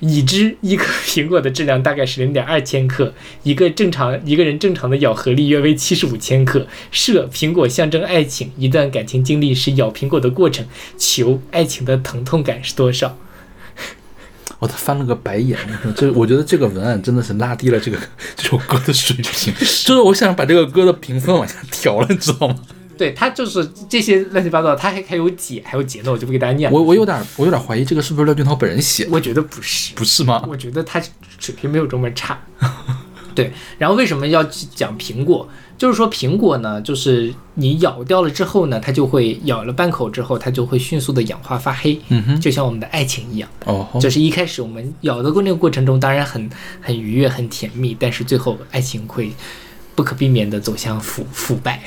[0.00, 6.66] 已知一颗苹果的质量大概是零点二千克，一个正常一个人正常的咬合力约为七十五千克。
[6.90, 10.66] 设苹果象征爱情，一段感情经历是咬苹果的过程。
[10.98, 13.16] 求爱情的疼痛感是多少？
[14.64, 15.58] 我他翻了个白眼，
[15.94, 17.98] 这我觉得这个文案真的是拉低了这个
[18.34, 19.52] 这首歌的水平，
[19.84, 22.56] 就是我想把这个歌的评分往下调了，你知道吗？
[22.96, 26.74] 对他就是这些乱七八糟，他还还有解，还有节奏我就不给大家念了。
[26.74, 30.42] 我我有点我有点怀疑这个是不是廖俊涛本人写的，我觉得不是，不是吗？
[30.48, 31.02] 我觉得他
[31.38, 32.40] 水平没有这么差。
[33.34, 35.46] 对，然后为什么要去讲苹果？
[35.84, 43.46] 就是说苹果呢，就是你咬掉了之后呢，它就会咬了半口之后，它就会迅速的氧化发黑，嗯哼，就像我们的爱情一样。
[43.66, 46.48] 哦，就是一开始我们咬的过那个过程中，当然很
[46.80, 49.30] 很愉悦、很甜蜜，但是最后爱情会
[49.94, 51.82] 不可避免的走向腐腐败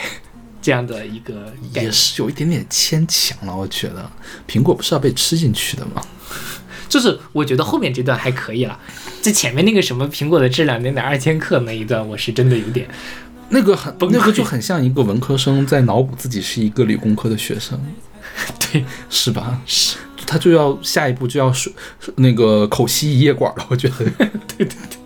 [0.61, 1.89] 这样的一个也。
[1.89, 4.07] 是有一点点牵强了，我觉得
[4.47, 6.03] 苹果不是要被吃进去的吗？
[6.87, 8.79] 就是我觉得后面这段还可以了，
[9.23, 12.87] 这前面那个什么苹果的质量零点二千克那一段，我是真的有点
[13.49, 17.79] 那个很那个就很像一个文科生在脑补自己是一个理工科的学生，
[18.59, 19.61] 对，是吧？
[19.65, 21.71] 是，他就要下一步就要是
[22.15, 23.95] 那个口吸一夜管了，我觉得。
[24.05, 24.27] 对
[24.57, 24.97] 对对。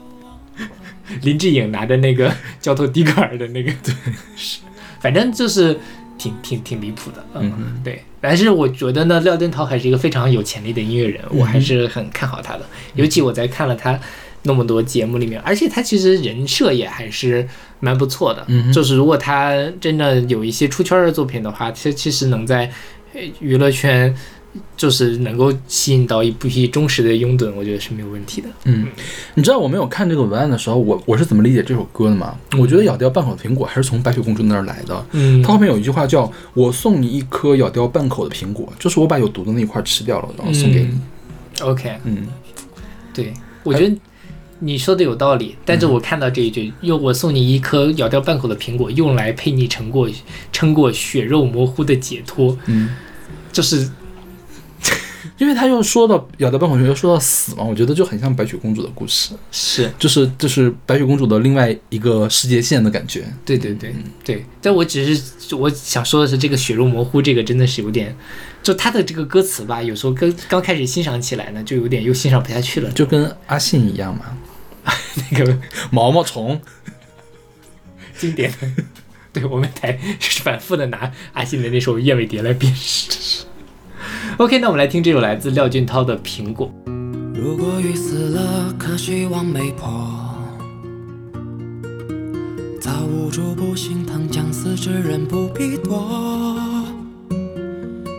[1.23, 3.93] 林志颖拿着那个胶头滴管的那个，对，
[4.37, 4.59] 是，
[5.01, 5.77] 反正就是
[6.17, 8.01] 挺挺挺离谱的，嗯，嗯对。
[8.21, 12.65] 但是我觉得呢，廖振涛还是一个非常有潜力的音乐人，我还是很看好他的。
[12.95, 13.99] 尤其我在看了他
[14.43, 17.45] 那么多节目里面，而且他其实人设也还是
[17.81, 18.45] 蛮不错的。
[18.47, 22.71] 嗯就是如果他真的有一些出圈的作品的话，其其实能在
[23.13, 24.15] 呃娱乐圈。
[24.75, 28.49] 就是能够吸引到一批忠实的拥趸，我觉得是没有问题的。
[28.65, 28.85] 嗯，
[29.35, 32.35] 你知道我没有看这个文案的时候，我我是怎么理解这首歌的吗？
[32.59, 35.05] 我觉得咬掉半口的苹果还是从白雪公主那儿来的。
[35.13, 40.99] 嗯它后面有一句话叫“我送你一颗咬掉半口的苹果”，就是我把有毒的那一块吃掉了，然后送给你。
[41.61, 42.27] OK，嗯，
[43.13, 43.95] 对，我觉得
[44.63, 50.07] 你说的有道理，但是我看到这一句，用我送你一颗咬掉半口的苹果，用来陪你撑过
[50.51, 52.95] 撑过血肉模糊的解脱，嗯，
[53.51, 53.89] 就是
[55.37, 59.91] 因为他又说到咬掉半口又说到死嘛，我觉得就很像白雪公主的故事，是。
[59.97, 63.25] 就是就是白雪公主的另外一个世界线的感觉。
[63.43, 63.91] 对对对
[64.23, 68.15] 对，但我只是我想说的是，这个血肉模糊这个真的是有点，
[68.61, 74.37] 就他的这个歌词吧，有时候刚刚开始欣赏起来呢，就有点又欣赏不下去了，就跟阿信一样嘛，
[75.31, 75.57] 那个
[75.91, 76.61] 毛毛虫。
[78.17, 78.57] 经典的。
[79.33, 83.45] 对我们台是反复的拿阿信的那首《燕尾蝶》来辨识。
[84.35, 86.69] OK，那我们来听这首来自廖俊涛的《苹果》。
[87.33, 89.87] 如果雨死了，可希望没破。
[92.81, 96.67] 造物主不心疼将死之人不必躲。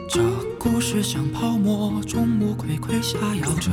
[0.09, 0.23] 这
[0.59, 3.71] 故事像泡沫，众目睽睽下摇着。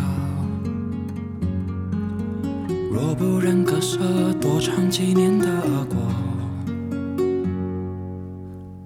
[3.01, 3.97] 我不忍割舍，
[4.41, 5.47] 多尝几年的
[5.85, 5.97] 果。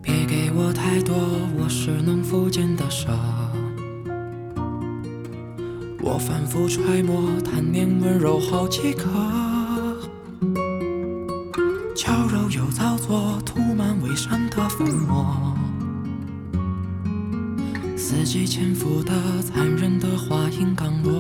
[0.04, 1.16] 别给我太多，
[1.58, 3.10] 我是能夫见的蛇。
[6.00, 9.10] 我反复揣摩，贪恋温柔好几刻。
[11.96, 15.56] 娇柔又造作，涂满伪善的粉末。
[17.98, 19.12] 伺机潜伏的，
[19.42, 21.13] 残忍的话音刚落。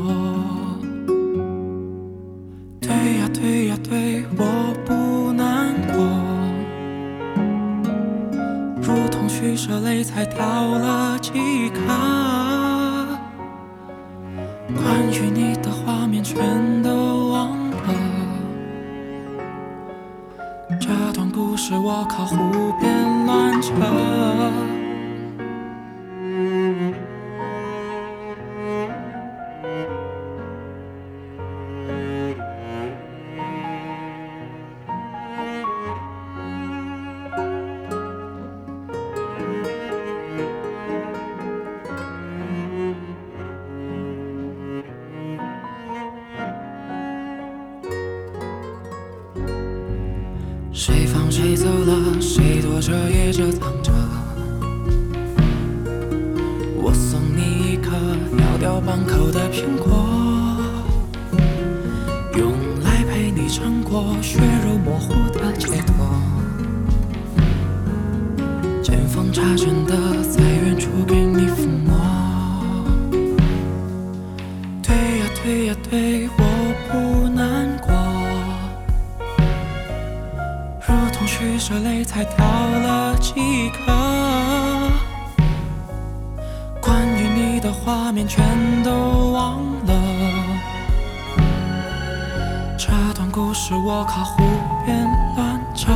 [93.33, 94.43] 故事我靠胡
[94.85, 95.91] 编乱扯。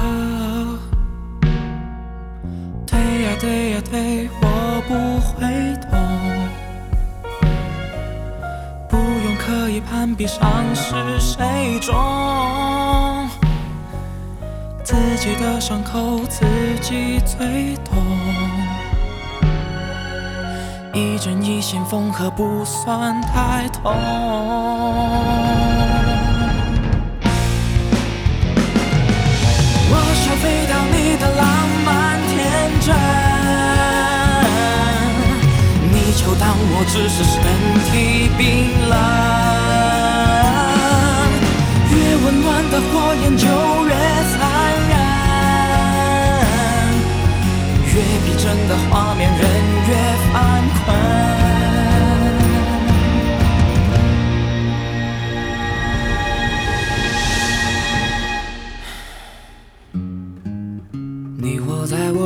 [2.88, 5.46] 对呀对呀对，我不会
[5.88, 5.92] 懂，
[8.90, 10.42] 不用刻意攀比上
[10.74, 11.94] 是谁重。
[14.84, 16.44] 自己的伤口自
[16.82, 17.94] 己最懂，
[20.92, 23.94] 一针一线缝合不算太痛。
[32.88, 32.96] 转，
[35.92, 37.36] 你就当我只是身
[37.92, 37.92] 体
[38.38, 38.42] 冰
[38.88, 38.96] 冷。
[41.92, 43.44] 越温暖的火焰就
[43.88, 43.92] 越
[44.32, 44.36] 残
[44.90, 44.96] 忍，
[47.94, 49.42] 越逼真的画面人
[49.88, 49.92] 越
[50.32, 50.36] 犯
[50.86, 51.47] 困。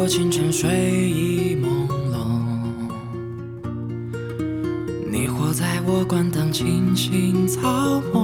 [0.07, 0.69] 清晨睡
[1.09, 2.17] 意朦胧，
[5.09, 8.20] 你活在我关灯轻轻造梦。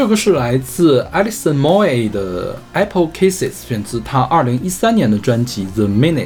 [0.00, 6.24] 这个是来自 Alison Moy 的《Apple Cases，》，选自她二零一三年的专辑《The Minutes》。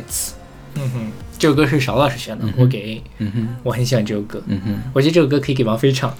[0.77, 3.03] 嗯哼，这首歌是邵老师选的，我给。
[3.18, 6.14] 嗯哼，我很喜欢这首歌，嗯哼，我觉得这首歌可以给王菲唱。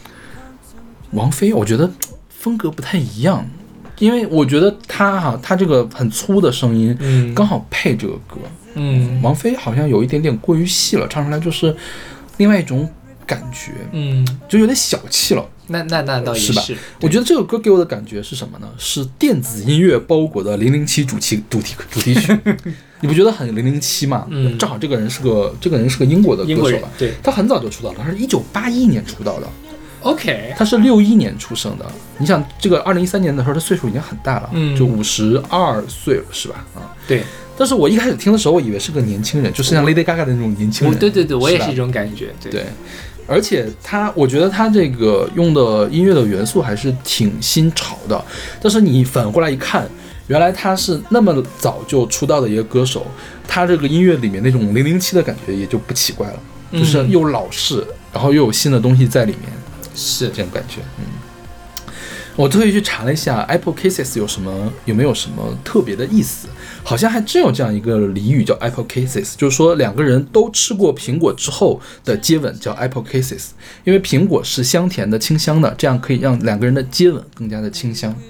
[1.13, 1.89] 王菲，我觉得
[2.29, 3.49] 风格不太一样，
[4.01, 8.39] 因为我觉得她哈，她这个很粗的声音，嗯刚好配这个歌。
[8.75, 11.73] 嗯王菲好像有一点点过于细了，唱出来就是
[12.39, 12.91] 另外一种
[13.27, 15.47] 感觉，嗯，就有点小气了。
[15.67, 16.63] 那那那倒也是吧，
[17.01, 18.69] 我觉得这首歌给我的感觉是什么呢？
[18.77, 22.39] 是电子音乐包裹的《零零七》主题主题主题曲，
[23.01, 24.27] 你不觉得很零零七吗？
[24.29, 26.89] 嗯正好这个人是个这个人是个英国的歌手吧？
[26.99, 29.49] 对他很早就出道了，他是一九八一年出道的
[30.03, 31.87] ，OK，他是六一年出生的。
[32.19, 36.63] 你想，这个二零一三年的时候，他岁数已经很大了，嗯就五十二岁了，是吧？
[36.75, 37.23] 啊，对，
[37.57, 40.99] 但是我一开始听的时候，我以为是个年轻人，就是像 Lady Gaga 的那种年轻人。
[40.99, 42.67] 对对对，我也是这种感觉，对对，
[43.27, 48.25] 而且他，我觉得他这个用的音乐的元素还是挺新潮的。
[48.61, 49.89] 但是你反过来一看，
[50.27, 53.07] 原来他是那么早就出道的一个歌手，
[53.49, 56.41] 他这个音乐里面那种零零七的感觉也就不奇怪了，
[56.73, 59.51] 就是嗯又老式，然后又有新的东西在里面，
[59.95, 60.81] 是这种感觉。
[60.99, 61.05] 嗯，
[62.37, 66.49] 我特意去查了一下 Apple Cases 有什么有没有什么特别的意思，
[66.85, 73.47] 好像还真有这样一个俚语叫 Apple Kisses，就是说两个人都吃过苹果之后的接吻叫 Apple Kisses，
[73.85, 78.15] 因为苹果是香甜的、清香的，这样可以让两个人的接吻更加的清香。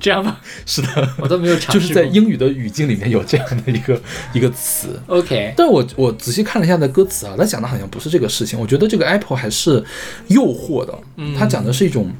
[0.00, 1.80] 这样吧，是的，我都没有尝试过。
[1.80, 5.00] 就是在英语的语境里面有这样的一个一个词。
[5.06, 8.58] OK，但我我仔细看了一下的歌词啊，它讲的好像不是这个事情。
[8.58, 9.84] 我觉得这个 Apple 还是
[10.26, 12.10] 诱惑的，嗯它讲的是一种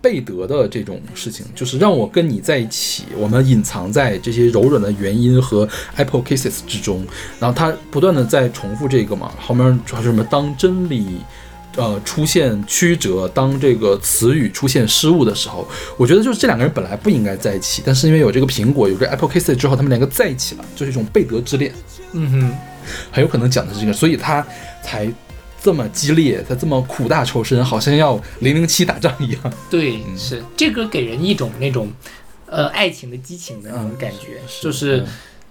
[0.00, 7.06] 背德的这种事情，就是让我跟你在一起，我们隐藏在这些柔软的原因和 Apple Kisses 之中。
[7.38, 10.24] 然后他不断的在重复这个嘛，后面主要是什么？
[10.24, 11.18] 当真理。
[11.76, 21.72] 呃，出现曲折，当这个词语出现失误的时候，我觉得就是这两个人本来不应该在一起，但是因为有这个苹果，有这个 Apple Kisses 之后，他们两个在一起了，就是一种贝德之恋。
[22.12, 22.52] 嗯哼，
[23.12, 24.44] 很有可能讲的是这个，所以他
[24.82, 25.08] 才
[25.62, 29.52] 这么激烈，他这么苦大仇深，好像要零零七打仗一样。
[29.70, 31.90] 对，是这歌给人一种那种
[32.46, 35.04] 呃爱情的激情的那种感觉，就是。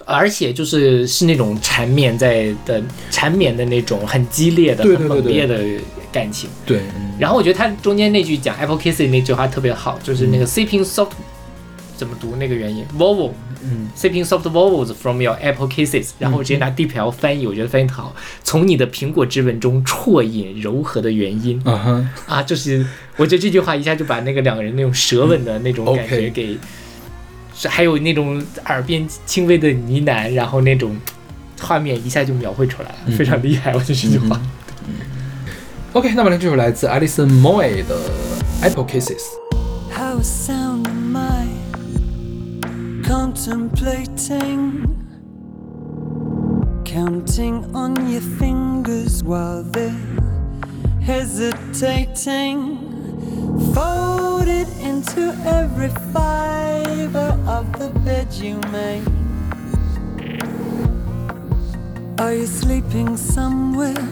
[0.05, 2.82] 而且就是是那种缠绵在的
[3.12, 6.49] 缠绵的那种很激烈的、对对对对很猛烈的感情。
[6.66, 11.12] 对，嗯然后我觉得他中间那句讲 Apple Kissing 那句话特别好，就是那个 sipping soft
[11.95, 13.30] 怎么读那个原因 vowel，
[13.64, 22.86] 嗯，sipping soft vowels from your Apple Kisses，然后直接拿 DeepL 翻译，我觉得翻译特好，从你的苹果之吻中啜饮柔和的原因啊哈，啊，就是
[23.18, 26.57] 我觉得这句话一下就把那个两个人那种舌吻的那种感觉给，
[27.55, 30.97] 是还有那种耳边轻微的呢喃，然后那种
[31.62, 34.39] 画面一下就描绘出来了，非常厉害，我觉得这句话。
[35.93, 37.99] OK，那么呢，这首来自 Alison Moy 的
[38.62, 39.24] Apple Kisses。
[43.30, 45.06] Contemplating?
[46.84, 49.96] Counting on your fingers while they're
[51.00, 52.58] hesitating.
[53.76, 59.04] Folded into every fiber of the bed you make.
[62.20, 64.08] Are you sleeping somewhere?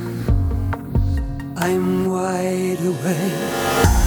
[1.57, 4.06] I'm wide awake.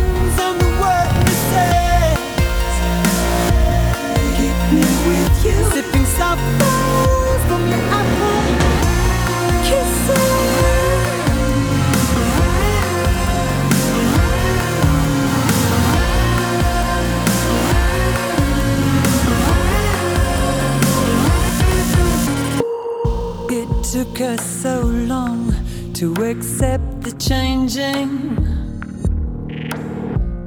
[23.91, 25.53] took us so long
[25.93, 28.35] to accept the changing.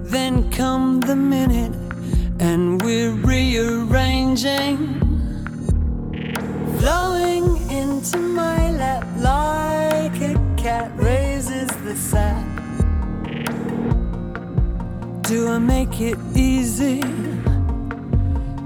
[0.05, 1.74] Then come the minute,
[2.40, 4.78] and we're rearranging.
[6.78, 12.47] Flowing into my lap like a cat raises the sack.
[15.20, 17.03] Do I make it easy?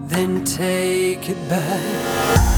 [0.07, 2.58] Then take it back.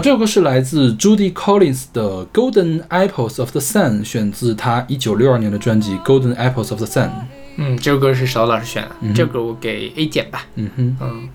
[0.00, 7.08] 好，这首歌是来自 Judy Collins 的《Golden Apples of the Sun》，选自她一九六二年的专辑《Golden Apples of the Sun》。
[7.56, 10.46] 嗯，这首歌是石头老师选的，这个我给 A 减吧。
[10.54, 11.28] 嗯哼，嗯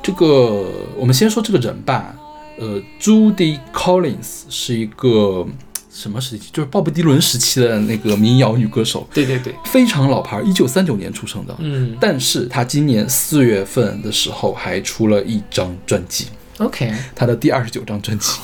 [0.00, 0.64] 这个
[0.96, 2.14] 我们先说这个人吧，
[2.60, 5.44] 呃，Judy Collins 是一个
[5.90, 6.48] 什么时期？
[6.52, 11.56] 就是鲍勃迪伦时期的那个民谣女歌手，对对对，非常老牌，一九三九年出生的。
[11.58, 16.26] 嗯但是她今年四月份的时候还出了一张专辑，
[16.60, 18.38] ，OK，他的第二十九张专辑。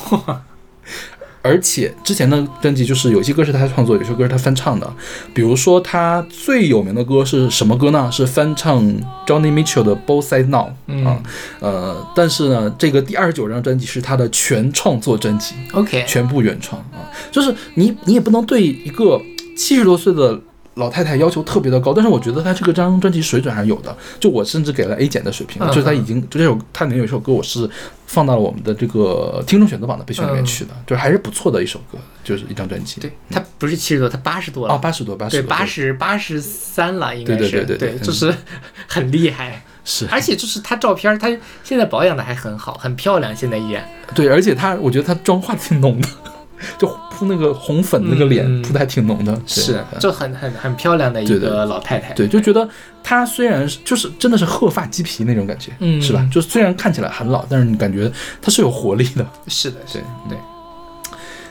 [1.43, 4.93] 而且之前的专辑就是有些歌是他创作，有些歌是他翻唱的。
[5.33, 8.11] 比如说他最有名的歌是什么歌呢？
[8.11, 8.83] 是翻唱
[9.25, 11.23] Johnny Mitchell 的《Both Sides Now》嗯啊。
[11.61, 16.99] 呃，但是呢，这个第二十九张专辑是他的全创作专辑，OK，全部原创啊。
[17.31, 19.21] 就是你你也不能对一个
[19.55, 20.37] 七十多岁的
[20.77, 23.95] 老太太要求特别的高，但是我觉得她这个张专辑水准还是有的。
[24.19, 27.69] 就我甚至给了 A 减的水平，嗯就是她已经就这首她里面有一首歌，我是
[28.05, 33.01] 放到了我们的这个听众选择榜的备选里面去的，就是还是不错的一首歌，就是一张专辑。
[33.01, 34.73] 对她不是七十多，她八十多了。
[34.73, 38.33] 啊，八十多，八十对，多，八十八十三了，应该对是对对对对就是
[38.87, 41.27] 很厉害，是，而且就是她照片她，
[41.63, 43.83] 现在保养的还很好，很漂亮，现在依然。
[44.13, 46.07] 对，而且她我觉得她妆化挺浓的，
[46.77, 49.41] 就铺那个红粉那个脸嗯铺的还挺浓的，对。
[49.47, 52.13] 是，就很很很漂亮的一个老太太。
[52.13, 52.67] 对，就觉得
[53.03, 56.01] 她虽然是就是真的是鹤发鸡皮那种感觉，嗯。
[56.01, 56.27] 是吧？
[56.31, 59.25] 就虽然看起来很老，但是你感觉她是有活力的。
[59.47, 60.37] 是的，是对的，对，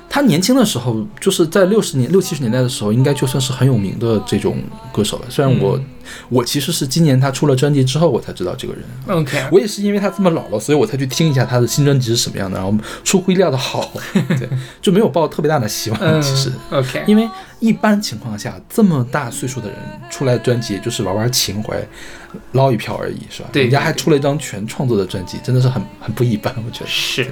[0.09, 5.27] 她年轻的时候，就是在六十年六七十年代的时候，应该就算是很有名的这种歌手了。
[5.29, 5.85] 虽然我、嗯
[6.29, 8.85] 我其实是今年他出了专辑之后，我才知道这个人。
[9.09, 13.91] OK，我也是因为他这么老了，所以我才去听一下他的新专辑是什么样的，然后出乎意料的好，
[14.39, 14.49] 对，
[14.81, 15.99] 就没有抱特别大的希望。
[16.01, 17.29] 嗯，其实，OK，因为
[17.59, 19.77] 一般情况下，这么大岁数的人
[20.09, 21.77] 出来专辑，就是玩玩情怀，
[22.53, 23.49] 捞一票而已，是吧？
[23.53, 26.87] 对人家还出了一张全创作的专辑，真的是很很不一般，我觉得。
[26.87, 27.27] 是，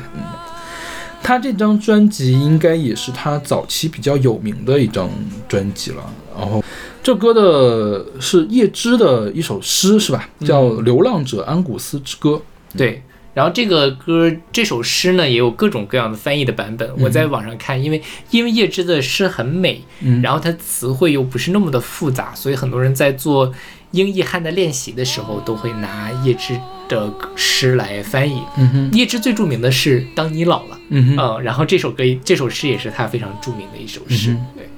[1.24, 5.08] 他这张专辑应该也是他早期比较有名的一张
[5.48, 6.04] 专辑了。
[6.38, 6.62] 然后，
[7.02, 10.28] 这歌的是叶芝的一首诗，是吧？
[10.40, 12.30] 叫《流浪者安古斯之歌》。
[12.76, 13.02] 对。
[13.32, 16.88] 然后这个歌这首诗呢，也有各种各样的翻译的版本。
[17.00, 18.00] 我在网上看，因为
[18.30, 23.52] 因为叶芝的诗很美，嗯然后它词汇又不是那么的复杂，所以很多人在做
[23.94, 28.42] 英译汉的练习的时候，都会拿叶芝的诗来翻译。
[28.58, 34.68] 嗯哼，叶芝最著名的是《当你老了》，嗯哼，嗯，然后这首歌这首诗也是他非常著名的一首诗，嗯对。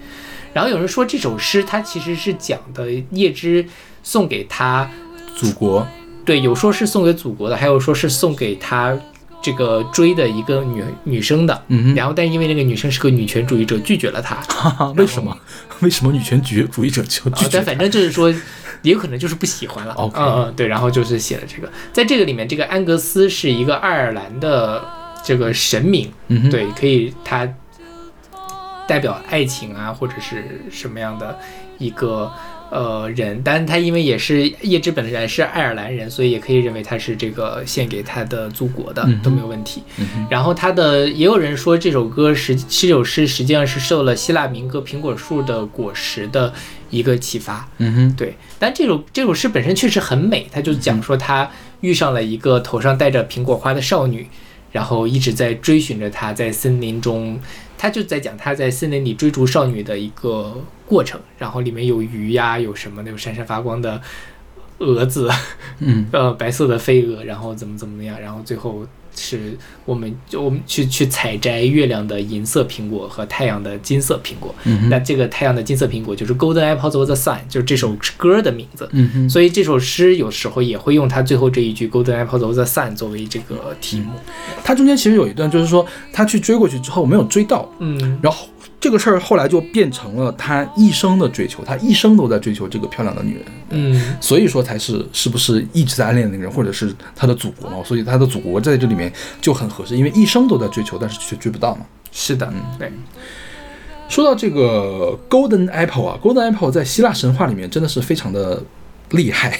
[0.52, 3.66] 然后有人说这首诗它其实是讲的叶芝
[4.02, 4.90] 送给他，
[5.34, 5.86] 祖国。
[6.24, 8.98] 对，有说是送给祖国的，还有说是送给他
[9.46, 11.62] 这个追的一个女女生的。
[11.68, 14.36] 嗯然后但因为那个女生是个女权主义者，拒绝了他。
[14.98, 15.36] 为什么？
[15.82, 18.28] 为什么女权主义主义者就拒绝但反正就是说，
[18.82, 19.94] 也有可能就是不喜欢了。
[19.94, 24.84] OK 嗯嗯，对，然后就是写了这个，在这个里面，这个安格斯是一个爱尔兰的
[25.22, 27.48] 这个神明，嗯哼，对，可以他
[28.88, 31.38] 代表爱情啊，或者是什么样的
[31.78, 32.32] 一个
[32.70, 39.82] 呃人，但是他因为也是叶芝本人是爱尔兰人，所以也可以认为他是这个献给他的祖国的嗯都没有问题。
[39.98, 46.52] 嗯然后他的也有人说这首歌实这首诗实际上是受了希腊民歌《苹果树的果实》的
[46.90, 47.68] 一个启发。
[47.78, 51.48] 嗯哼，对，但这首这首诗本身确实很美，他就讲说他
[51.80, 54.26] 遇上了一个头上戴着苹果花的少女，
[54.72, 57.38] 然后一直在追寻着她，在森林中，
[57.78, 60.56] 他就在讲他在森林里追逐少女的一个
[60.86, 64.00] 过程，然后里面有鱼呀，有什么那种闪闪发光的
[64.78, 65.30] 蛾子，
[65.80, 66.06] 嗯。
[66.12, 78.88] 呃，白色的飞蛾，然后怎么怎么样，然后最后是我们就我们去去采摘月亮的银色苹果和太阳的金色苹果，嗯，那这个太阳的金色苹果就是 Golden Apples of the Sun，就是这首歌的名字。
[79.28, 84.12] 所以这首诗有时候也会用它最后这一句 Golden Apples of the Sun 作为这个题目。
[84.62, 88.46] 它中间其实有一段，就是说他去追过去之后没有追到，嗯，然后
[88.78, 97.78] 这个事儿后来就变成了他一生的追求，他一生都在追求这个漂亮的女人，嗯，所以说才是是不是一直在暗恋那个人，或者是他的祖国嘛？
[97.84, 101.86] 所以他的祖国在这里面就很合适，因为一生都在追求，但是却追不到嘛。
[102.12, 102.92] 是的，嗯对，
[104.08, 108.62] 说到这个 Golden Apple 啊，Golden Apple 在希腊神话里面真的是非常的
[109.10, 109.58] 厉害。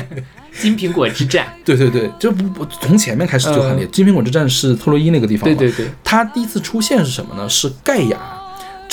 [0.60, 3.86] 金苹果之战， 对对对，就不不从前面开始就很厉害。
[3.86, 7.48] 金苹果之战是特洛伊那个地方嘛，对对对，他第一次出现是什么呢？
[7.48, 8.18] 是盖亚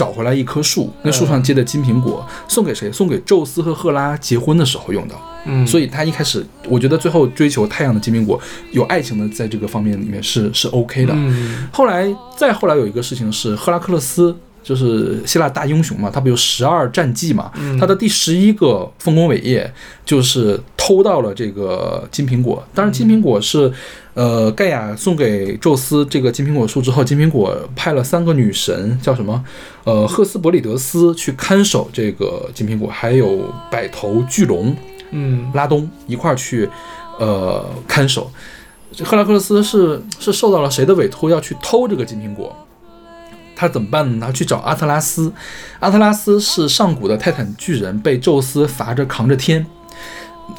[0.02, 2.92] 找回来一棵树，那树上结的金苹果，送给谁？
[2.92, 5.14] 送给宙斯和赫拉结婚的时候用的。
[5.46, 8.42] 嗯，所以他一开始，我觉得最后追求太阳的金苹果，
[8.72, 11.14] 有爱情的，在这个方面里面是是 OK 的。
[11.16, 17.52] 嗯后来再后来有一个事情是赫拉克勒斯就是希腊大英雄嘛，他不有十二战绩嘛？
[17.56, 19.72] 嗯他的第十一个丰功伟业
[20.06, 22.64] 就是偷到了这个金苹果。
[22.74, 23.72] 当然，金苹果是，
[24.14, 29.44] 呃，盖亚送给宙斯这个金苹果树之后，金苹果派了三个女神，叫什么？
[29.84, 34.76] 呃，赫斯伯里德斯去看守这个金苹果，还有百头巨龙
[35.12, 36.70] 嗯拉东一块儿去，
[37.20, 38.32] 呃，看守。
[39.04, 42.54] 赫拉克勒斯是是受到了谁的委托要去偷这个金苹果？
[43.56, 44.26] 他怎么办呢？
[44.26, 45.32] 他去找阿特拉斯，
[45.80, 49.66] 阿特拉斯是上古的泰坦巨人，被宙斯罚着扛着天。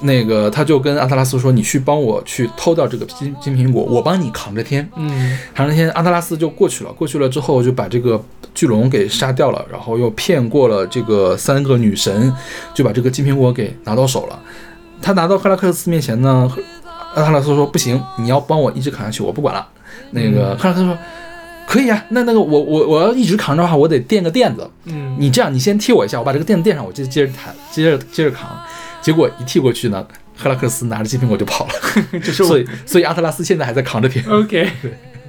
[0.01, 6.91] 那个他就跟阿特拉斯说：“你去帮我去偷掉这个金金苹果，我帮你扛着天。”嗯扛着天，阿特拉斯就过去了。
[6.93, 8.23] 过去了之后，就把这个
[8.55, 12.33] 巨龙给杀掉了，然后又骗过了这个三个女神，
[12.73, 14.39] 就把这个金苹果给拿到手了。
[15.03, 16.51] 他拿到赫拉克勒斯面前呢，
[17.15, 19.67] 阿特拉斯说：“不行，你要帮我一直扛下去，我不管了。”
[20.13, 20.99] 那个赫拉克勒斯说
[21.73, 24.71] ：“可以啊，那那个我我我要一直扛着的话，我得垫个垫子。
[24.85, 28.51] 嗯，你这样，你先踢我一下，我把这个垫子垫上，我就接着弹，接着接着扛。
[29.01, 30.07] 结果一踢过去呢，
[30.37, 31.73] 赫拉克斯拿着金苹果就跑了。
[32.21, 34.23] 就是所以所以阿特拉斯现在还在扛着铁。
[34.29, 34.69] OK，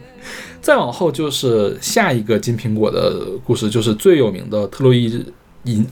[0.62, 5.26] 再往后就是下一个金苹果的故事，就是最有名的特洛伊
[5.64, 5.88] 引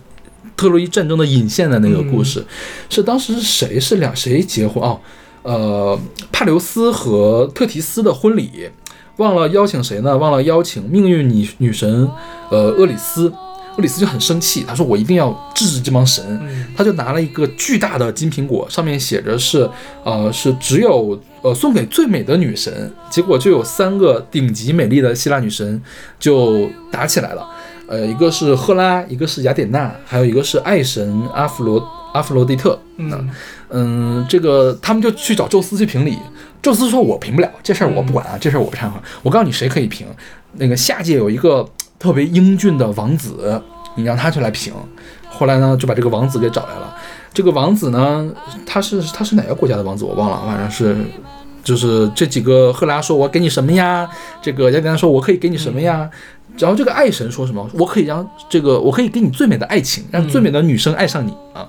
[0.58, 2.46] 特洛伊战争的引线的那个故事，
[2.90, 5.00] 是当时是谁是两谁结婚哦？
[5.44, 5.98] 呃，
[6.32, 8.70] 帕留斯和特提斯的婚礼，
[9.22, 10.18] 忘了邀请谁呢？
[10.18, 12.10] 忘了邀请命运女女神
[12.50, 13.32] 呃厄里斯。
[13.78, 16.22] 厄里斯就很生气，他说：“我一定要制止这帮神。
[16.44, 19.70] 嗯他就拿了一个巨大的金苹果，上面写着是，
[20.04, 22.92] 呃，是只有呃送给最美的女神。
[23.10, 25.82] 结果就有三个顶级美丽的希腊女神
[26.20, 27.48] 就打起来了，
[27.88, 31.82] 呃，一个是赫拉，一个是雅典娜，还有一个是爱神阿弗罗
[32.14, 32.78] 阿弗罗狄特。
[32.98, 33.30] 嗯
[33.70, 36.18] 嗯，这个他们就去找宙斯去评理。
[36.62, 39.00] 宙斯说：“我评不了这事儿，我不管啊，这事儿我不掺和。
[39.24, 40.06] 我告诉你谁可以评，
[40.54, 43.62] 那个下界有一个特别英俊的王子，
[43.96, 44.74] 你让他去来评。
[45.30, 46.96] 后来呢，就把这个王子给找来了。
[47.34, 48.30] 这个王子呢，
[48.66, 50.96] 他是他是哪个国家的王子我忘了，反正是
[51.64, 54.08] 就是这几个赫拉说我给你什么呀？
[54.42, 56.10] 这个雅典娜说我可以给你什么呀？
[56.58, 57.68] 然后这个爱神说什么？
[57.74, 61.68] 我可以让这个我可以给你最美的爱情，让最美的女生爱上你啊！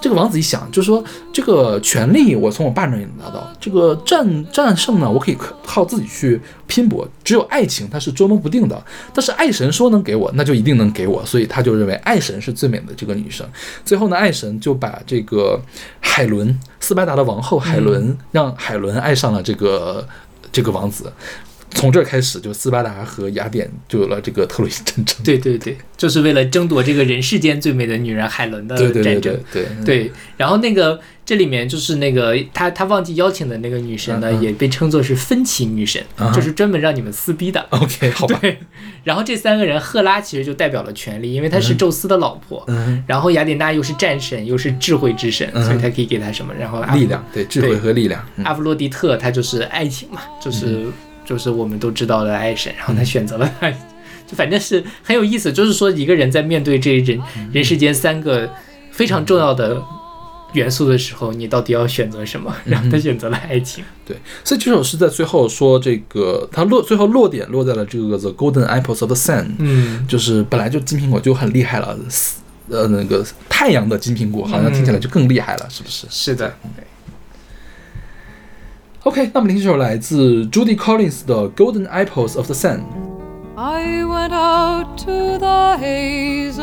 [0.00, 7.06] 这个王子一想，就说这个权利我从我爸那里拿到，这个战战胜呢，我可以靠自己去拼搏。
[7.22, 8.82] 只有爱情它是捉摸不定的，
[9.12, 13.46] 但是爱神说能给我，那就一定能给我，所以他就认为爱神是最美的这个女生。
[13.84, 15.60] 最后呢，爱神就把这个
[16.00, 20.08] 海伦，斯巴达的王后海伦，让海伦爱上了这个
[20.50, 21.12] 这个王子。
[21.70, 25.16] 从这儿开始，就斯巴达和雅典就有了这个特洛伊战争。
[25.24, 29.64] 对对对，就是为了争夺这个人世间最美的女人海伦的对对对战争对。
[29.84, 37.64] 对对，然后那个这里面就是那个他他忘记邀请的那个女神呢，嗯嗯也被称作是分歧女神，啊就是专门让你们撕逼的。
[37.70, 38.38] OK， 好吧。
[38.40, 38.58] 对，
[39.04, 42.64] 然后这三个人，赫拉其实就代表了权力，因为她是宙斯的老婆。
[42.66, 46.52] 嗯，然后雅典娜又是战神，又是智慧之神，嗯所以她可以给她什么？
[46.58, 48.24] 然后力量，对智慧和力量。
[48.36, 50.86] 嗯阿弗洛狄特她就是爱情嘛，就是、
[51.30, 53.70] 就是我们都知道的爱神，然后他选择了爱，
[54.26, 55.52] 就反正是很有意思。
[55.52, 57.20] 就是说一个人在面对这人
[57.52, 58.50] 人世间三个
[58.90, 59.80] 非常重要的
[60.54, 62.52] 元素的时候，你到底要选择什么？
[62.64, 63.84] 然后他选择了爱情。
[64.04, 71.96] 对，所以这首诗在最后说这个，它落最后落点落在了这个 The Golden Apples of the Sun，嗯，就是本来就金苹果就很厉害了，
[72.68, 76.08] 呃，那个太阳的金苹果好像听起来就更厉害了，是不是？
[76.10, 76.52] 是的，
[79.03, 82.81] ？OK，那么听这首来自 Judy Collins 的 Golden Apples of the Sun。
[83.55, 86.55] I went out to the hazelwood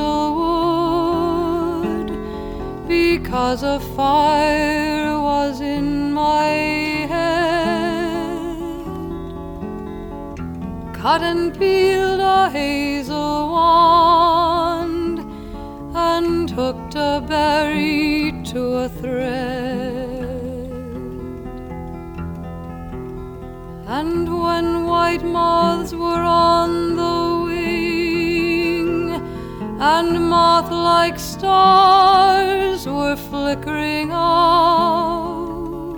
[2.86, 7.32] because a fire was in my head.
[10.92, 15.20] Cut and peeled a hazel wand
[15.94, 19.45] and hooked a berry to a thread.
[24.47, 26.23] When white moths were
[26.55, 26.69] on
[27.01, 28.93] the wing,
[29.93, 35.97] and moth like stars were flickering out,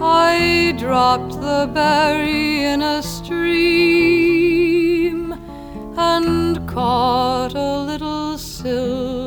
[0.00, 4.38] I dropped the berry in a stream
[6.14, 9.17] and caught a little silver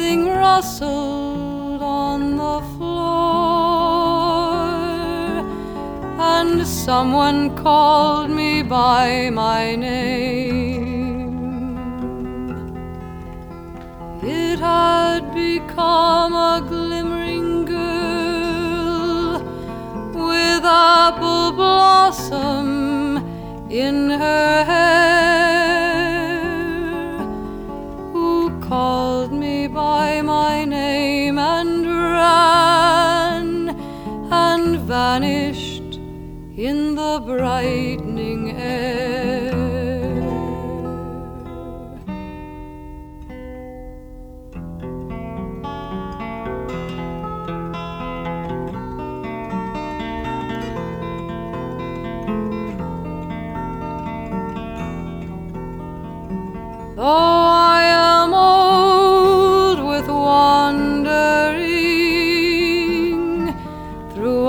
[0.00, 3.04] Something rustled on the floor,
[6.18, 11.28] and someone called me by my name.
[14.22, 19.42] It had become a glimmering girl
[20.14, 23.18] with apple blossom
[23.68, 25.59] in her hair
[30.30, 33.48] my name and ran
[34.30, 35.94] and vanished
[36.68, 38.09] in the brightening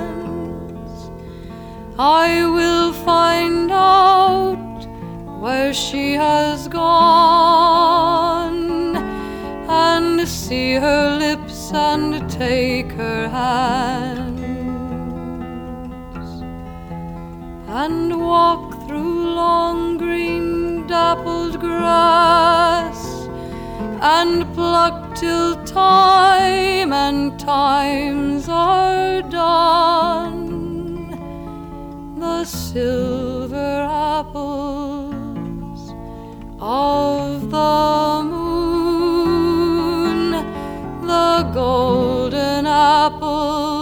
[1.97, 4.87] I will find out
[5.41, 7.97] where she has gone
[9.67, 14.37] and see her lips and take her hands.
[17.67, 23.27] And walk through long green dappled grass
[24.01, 31.09] and pluck till time and times are done.
[32.19, 35.93] The silver apples
[36.59, 39.37] of the moon
[41.07, 43.76] the golden apples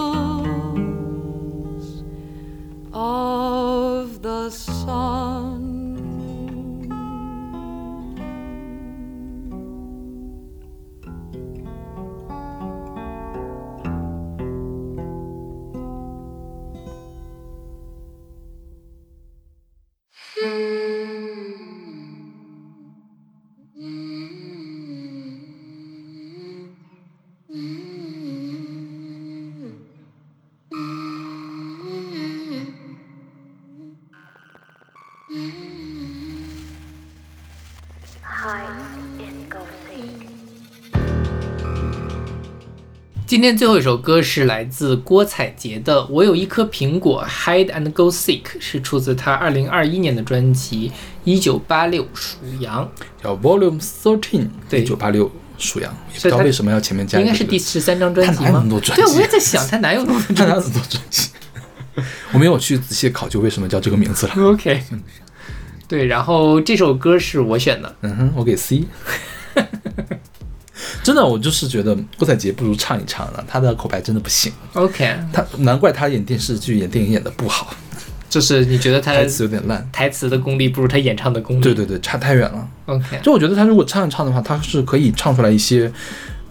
[43.36, 50.88] 今天最后一首歌是来自郭采洁的《我有一颗苹果 Hide and Go Seek》，是出自她二零二一年的专辑
[51.22, 52.90] 《一九八六属羊
[53.22, 54.80] 叫 Volume Thirteen，对。
[54.80, 58.66] 一九八六属羊，也不知道为什么要前面》，加一个这个应该是第十三张专辑吗？
[58.94, 60.34] 对，我也在想， 他哪有那么多
[60.88, 61.28] 专辑，
[62.32, 64.32] 我没有去仔细考究为什么叫这个名字了。
[64.34, 64.82] ？OK，
[65.86, 68.84] 对，然后这首歌是我选的，嗯哼，我给 C。
[71.06, 74.52] 真的，我就是觉得郭采洁不如唱一唱了，她的口白真的不行。
[74.72, 77.72] OK，她难怪她演电视剧、演电影演的不好，
[78.28, 79.88] 就是你觉得他台词有点烂。
[79.92, 81.60] 台词的功力不如他演唱的功力？
[81.60, 82.68] 对对对，差太远了。
[82.86, 85.90] ，OK，就我觉得她如果唱一唱的话，她是可以唱出来一些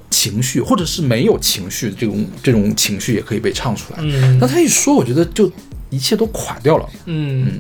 [0.10, 3.99] 情绪，或者是没有情绪的这种这种情绪也可以被唱出来。
[4.02, 5.52] 嗯那他一说，我觉得就
[5.90, 6.90] 一切都垮掉了。
[7.06, 7.60] 嗯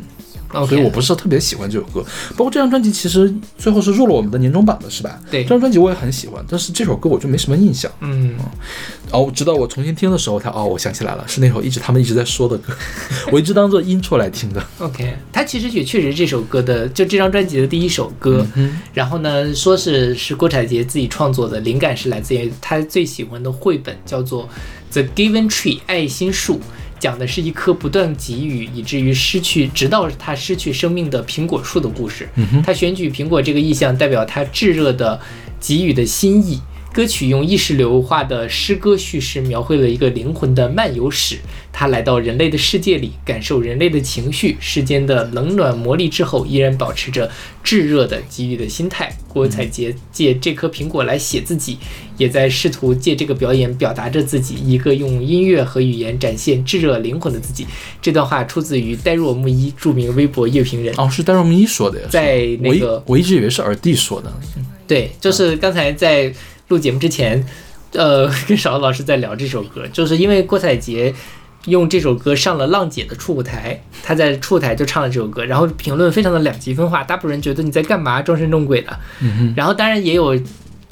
[0.63, 2.05] 所以我不是特别喜欢这首歌。
[2.37, 5.19] 包括这张专辑，其实最后是入了我们的年终榜的，是吧？
[5.31, 7.91] 对这张专辑我也很喜欢，但是这首歌我就没什么印象。
[8.01, 8.35] 嗯
[9.11, 12.73] 然后直到我重新听的时候，才哦，我想起来了，是那首一直他们一直在说的歌，
[13.31, 14.63] 我一直当做 intro 来听的。
[14.79, 18.45] OK，他其实也确实这首歌的，就这张专辑的第一首歌。
[18.55, 24.43] 嗯然后呢，说是是郭采洁自己创作的，灵感是来自于他最喜欢的绘本，叫做
[24.91, 26.59] 《The Given Tree》爱心树，
[26.99, 32.27] 讲的是一棵不断给予以至于失去，直到它失去生命的苹果树的故事。
[32.63, 35.19] 他选举苹果这个意象，代表他炙热的
[35.59, 36.59] 给予的心意。
[36.93, 41.37] 歌曲用意识流化的诗歌叙事，描绘了一个灵魂的漫游史。
[41.77, 47.29] 他来到人类的世界里，感受人类的情绪，世间的冷暖磨砺之后，依然保持着
[47.61, 49.13] 炙热的给予的心态。
[49.27, 51.77] 郭采洁借这颗苹果来写自己，
[52.17, 57.67] 也在试图借这个表演表达着自己，一个用音乐和语言展现炙热灵魂的自己。
[58.01, 60.95] 这段话出自于呆若木一著名微博乐评人。
[60.97, 64.33] 哦，是呆若木一说的呀，在那个我一直以为是耳弟说的。
[64.87, 66.33] 对，就是刚才在
[66.69, 67.45] 录节目之前，
[67.91, 71.13] 呃，跟勺子老师在聊这首歌，就是因为郭采洁
[71.65, 78.99] 用这首歌上了浪姐的初舞台，她在初舞台就唱了这首歌，然后评论非常的两极分化，大部分人觉得你在干嘛，装神弄鬼的，
[79.55, 80.39] 然后当然也有。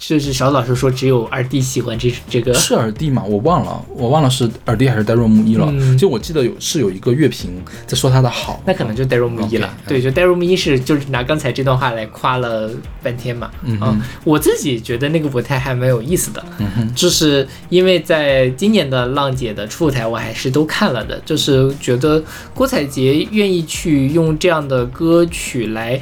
[0.06, 3.24] 就是小老师说只有二弟喜欢这这个，是二弟吗？
[3.24, 5.68] 我忘了，我忘了是二弟还是呆若木一了。
[5.72, 9.74] 嗯就我记得有是有一个乐评在说他的好，那可能就呆若木一了。
[9.88, 12.70] 对，就呆若木一是就是拿刚才这段话来夸了
[13.02, 13.50] 半天嘛。
[13.64, 16.44] 嗯我自己觉得那个舞台还蛮有意思的。
[16.58, 22.22] 嗯哼，就是因为在今年的浪姐的初舞台，我还是都看了的，就是觉得
[22.54, 26.00] 郭采洁愿意去用这样的歌曲来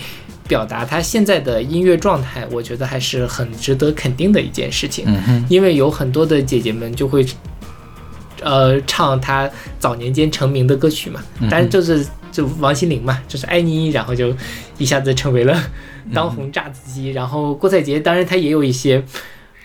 [0.48, 5.06] 表达他现在的音乐状态，我觉得还是很值得肯定的一件事情。
[5.08, 7.26] 嗯哼，因为有很多的姐姐们就会，
[8.42, 9.50] 呃，唱她
[9.80, 14.34] 早年间成名的歌曲嘛，嗯当然就是就王心凌嘛，就是爱你，然后就
[14.78, 15.58] 一下子成为了
[16.14, 17.12] 当红炸子鸡。
[17.12, 19.04] 然后郭采洁，当然她也有一些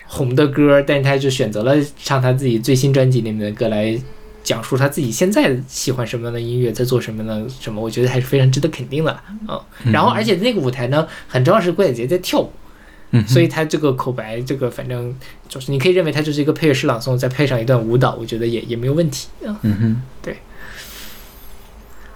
[0.05, 3.99] 红的歌，但是她就选择了唱她自己最新专辑里面的歌来。
[4.47, 9.11] 讲述他自己现在喜欢什么样的音乐，在做什么样的什么，我觉得还是非常值得肯定的
[9.45, 9.59] 啊、
[9.91, 12.49] 然后，而且那个舞台呢，很重要是郭采洁在跳舞，
[13.11, 15.13] 嗯所以他这个口白，这个反正
[15.49, 19.59] 就是你可以认为它就是一个配乐诗朗诵，再配上一段舞蹈，我觉得也也没有问题啊。
[19.63, 20.37] 嗯哼，对。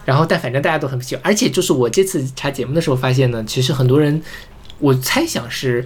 [0.06, 4.22] 然后，但反正大家都很喜欢，而且就是我这次查节目的时候发现呢，其实很多人，
[4.80, 5.86] 我猜想是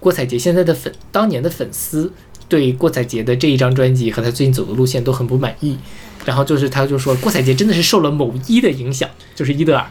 [0.00, 2.12] 郭采洁现在的粉，当年的粉丝
[2.48, 5.76] 对郭采洁的这一张专辑和她最近走的路线都很不满意，
[6.24, 9.86] 然后就是他就说郭采洁真的是受了某一的影响，就是伊德尔。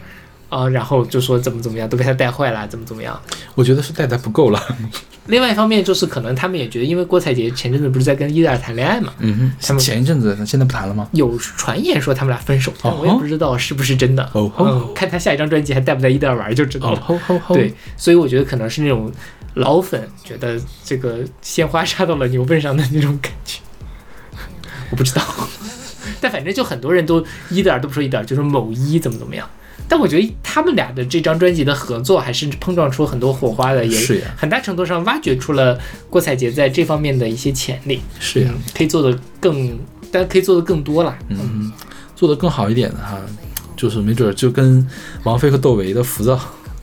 [0.49, 3.19] 啊，然后就说怎么怎么样都被他带坏了，怎么怎么样。
[3.55, 4.61] 我觉得是带的不够了。
[5.25, 11.09] 另外一方面就是可能他们也觉得，因为郭采洁前阵子不是在跟伊德尔谈恋爱嘛，嗯哼，他们前一阵子现在不谈了吗？
[11.13, 14.29] 有传言说他们俩分手，但我也哦不知道是不是真的。
[14.33, 17.41] 哦嗯，看他下一张专辑还带不带伊德尔玩就知道哦了。
[17.55, 19.11] 对，所以我觉得可能是那种
[19.55, 23.59] 老粉觉得这个鲜花插到了牛粪上的那种感觉，
[24.89, 25.21] 我不知道。
[26.19, 29.47] 但反正就很多人都伊德尔都不说伊德尔，就是某一怎么怎么样。
[29.87, 35.77] 但我觉得他们俩的这张专辑的合作还是碰撞出很多火花的，也是很大程度上挖掘出了
[36.09, 38.01] 郭采洁在这方面的一些潜力。
[38.19, 39.77] 是呀嗯，可以做的更，
[40.11, 41.17] 但可以做的更多啦。
[41.27, 41.71] 嗯，
[42.15, 43.19] 做的更好一点的哈，
[43.75, 44.87] 就是没准儿就跟
[45.23, 46.35] 王菲和窦唯的《浮躁》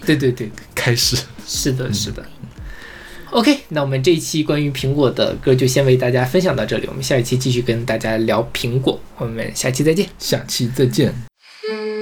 [0.05, 1.17] 对对对， 开始。
[1.47, 2.23] 是的，是的。
[3.31, 10.09] OK，那我们这一期关于苹果的歌就先为大家分享到这里，我们下一期继续跟大家聊苹果，我们下期再见。
[10.19, 11.15] 下期再见。
[11.70, 12.00] 嗯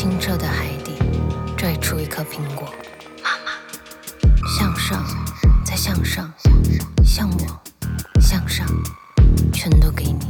[0.00, 0.94] 清澈的海底
[1.58, 2.66] 拽出一颗苹果。
[3.22, 3.52] 妈妈，
[4.48, 5.04] 向上，
[5.62, 6.32] 再向上，
[7.04, 7.60] 向我，
[8.18, 8.66] 向上，
[9.52, 10.20] 全都给你。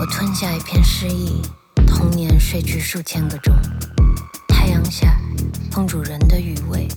[0.00, 1.40] 我吞下一片诗意，
[1.86, 3.54] 童年睡去数千个钟。
[4.48, 5.16] 太阳下，
[5.70, 6.88] 烹煮人的余味，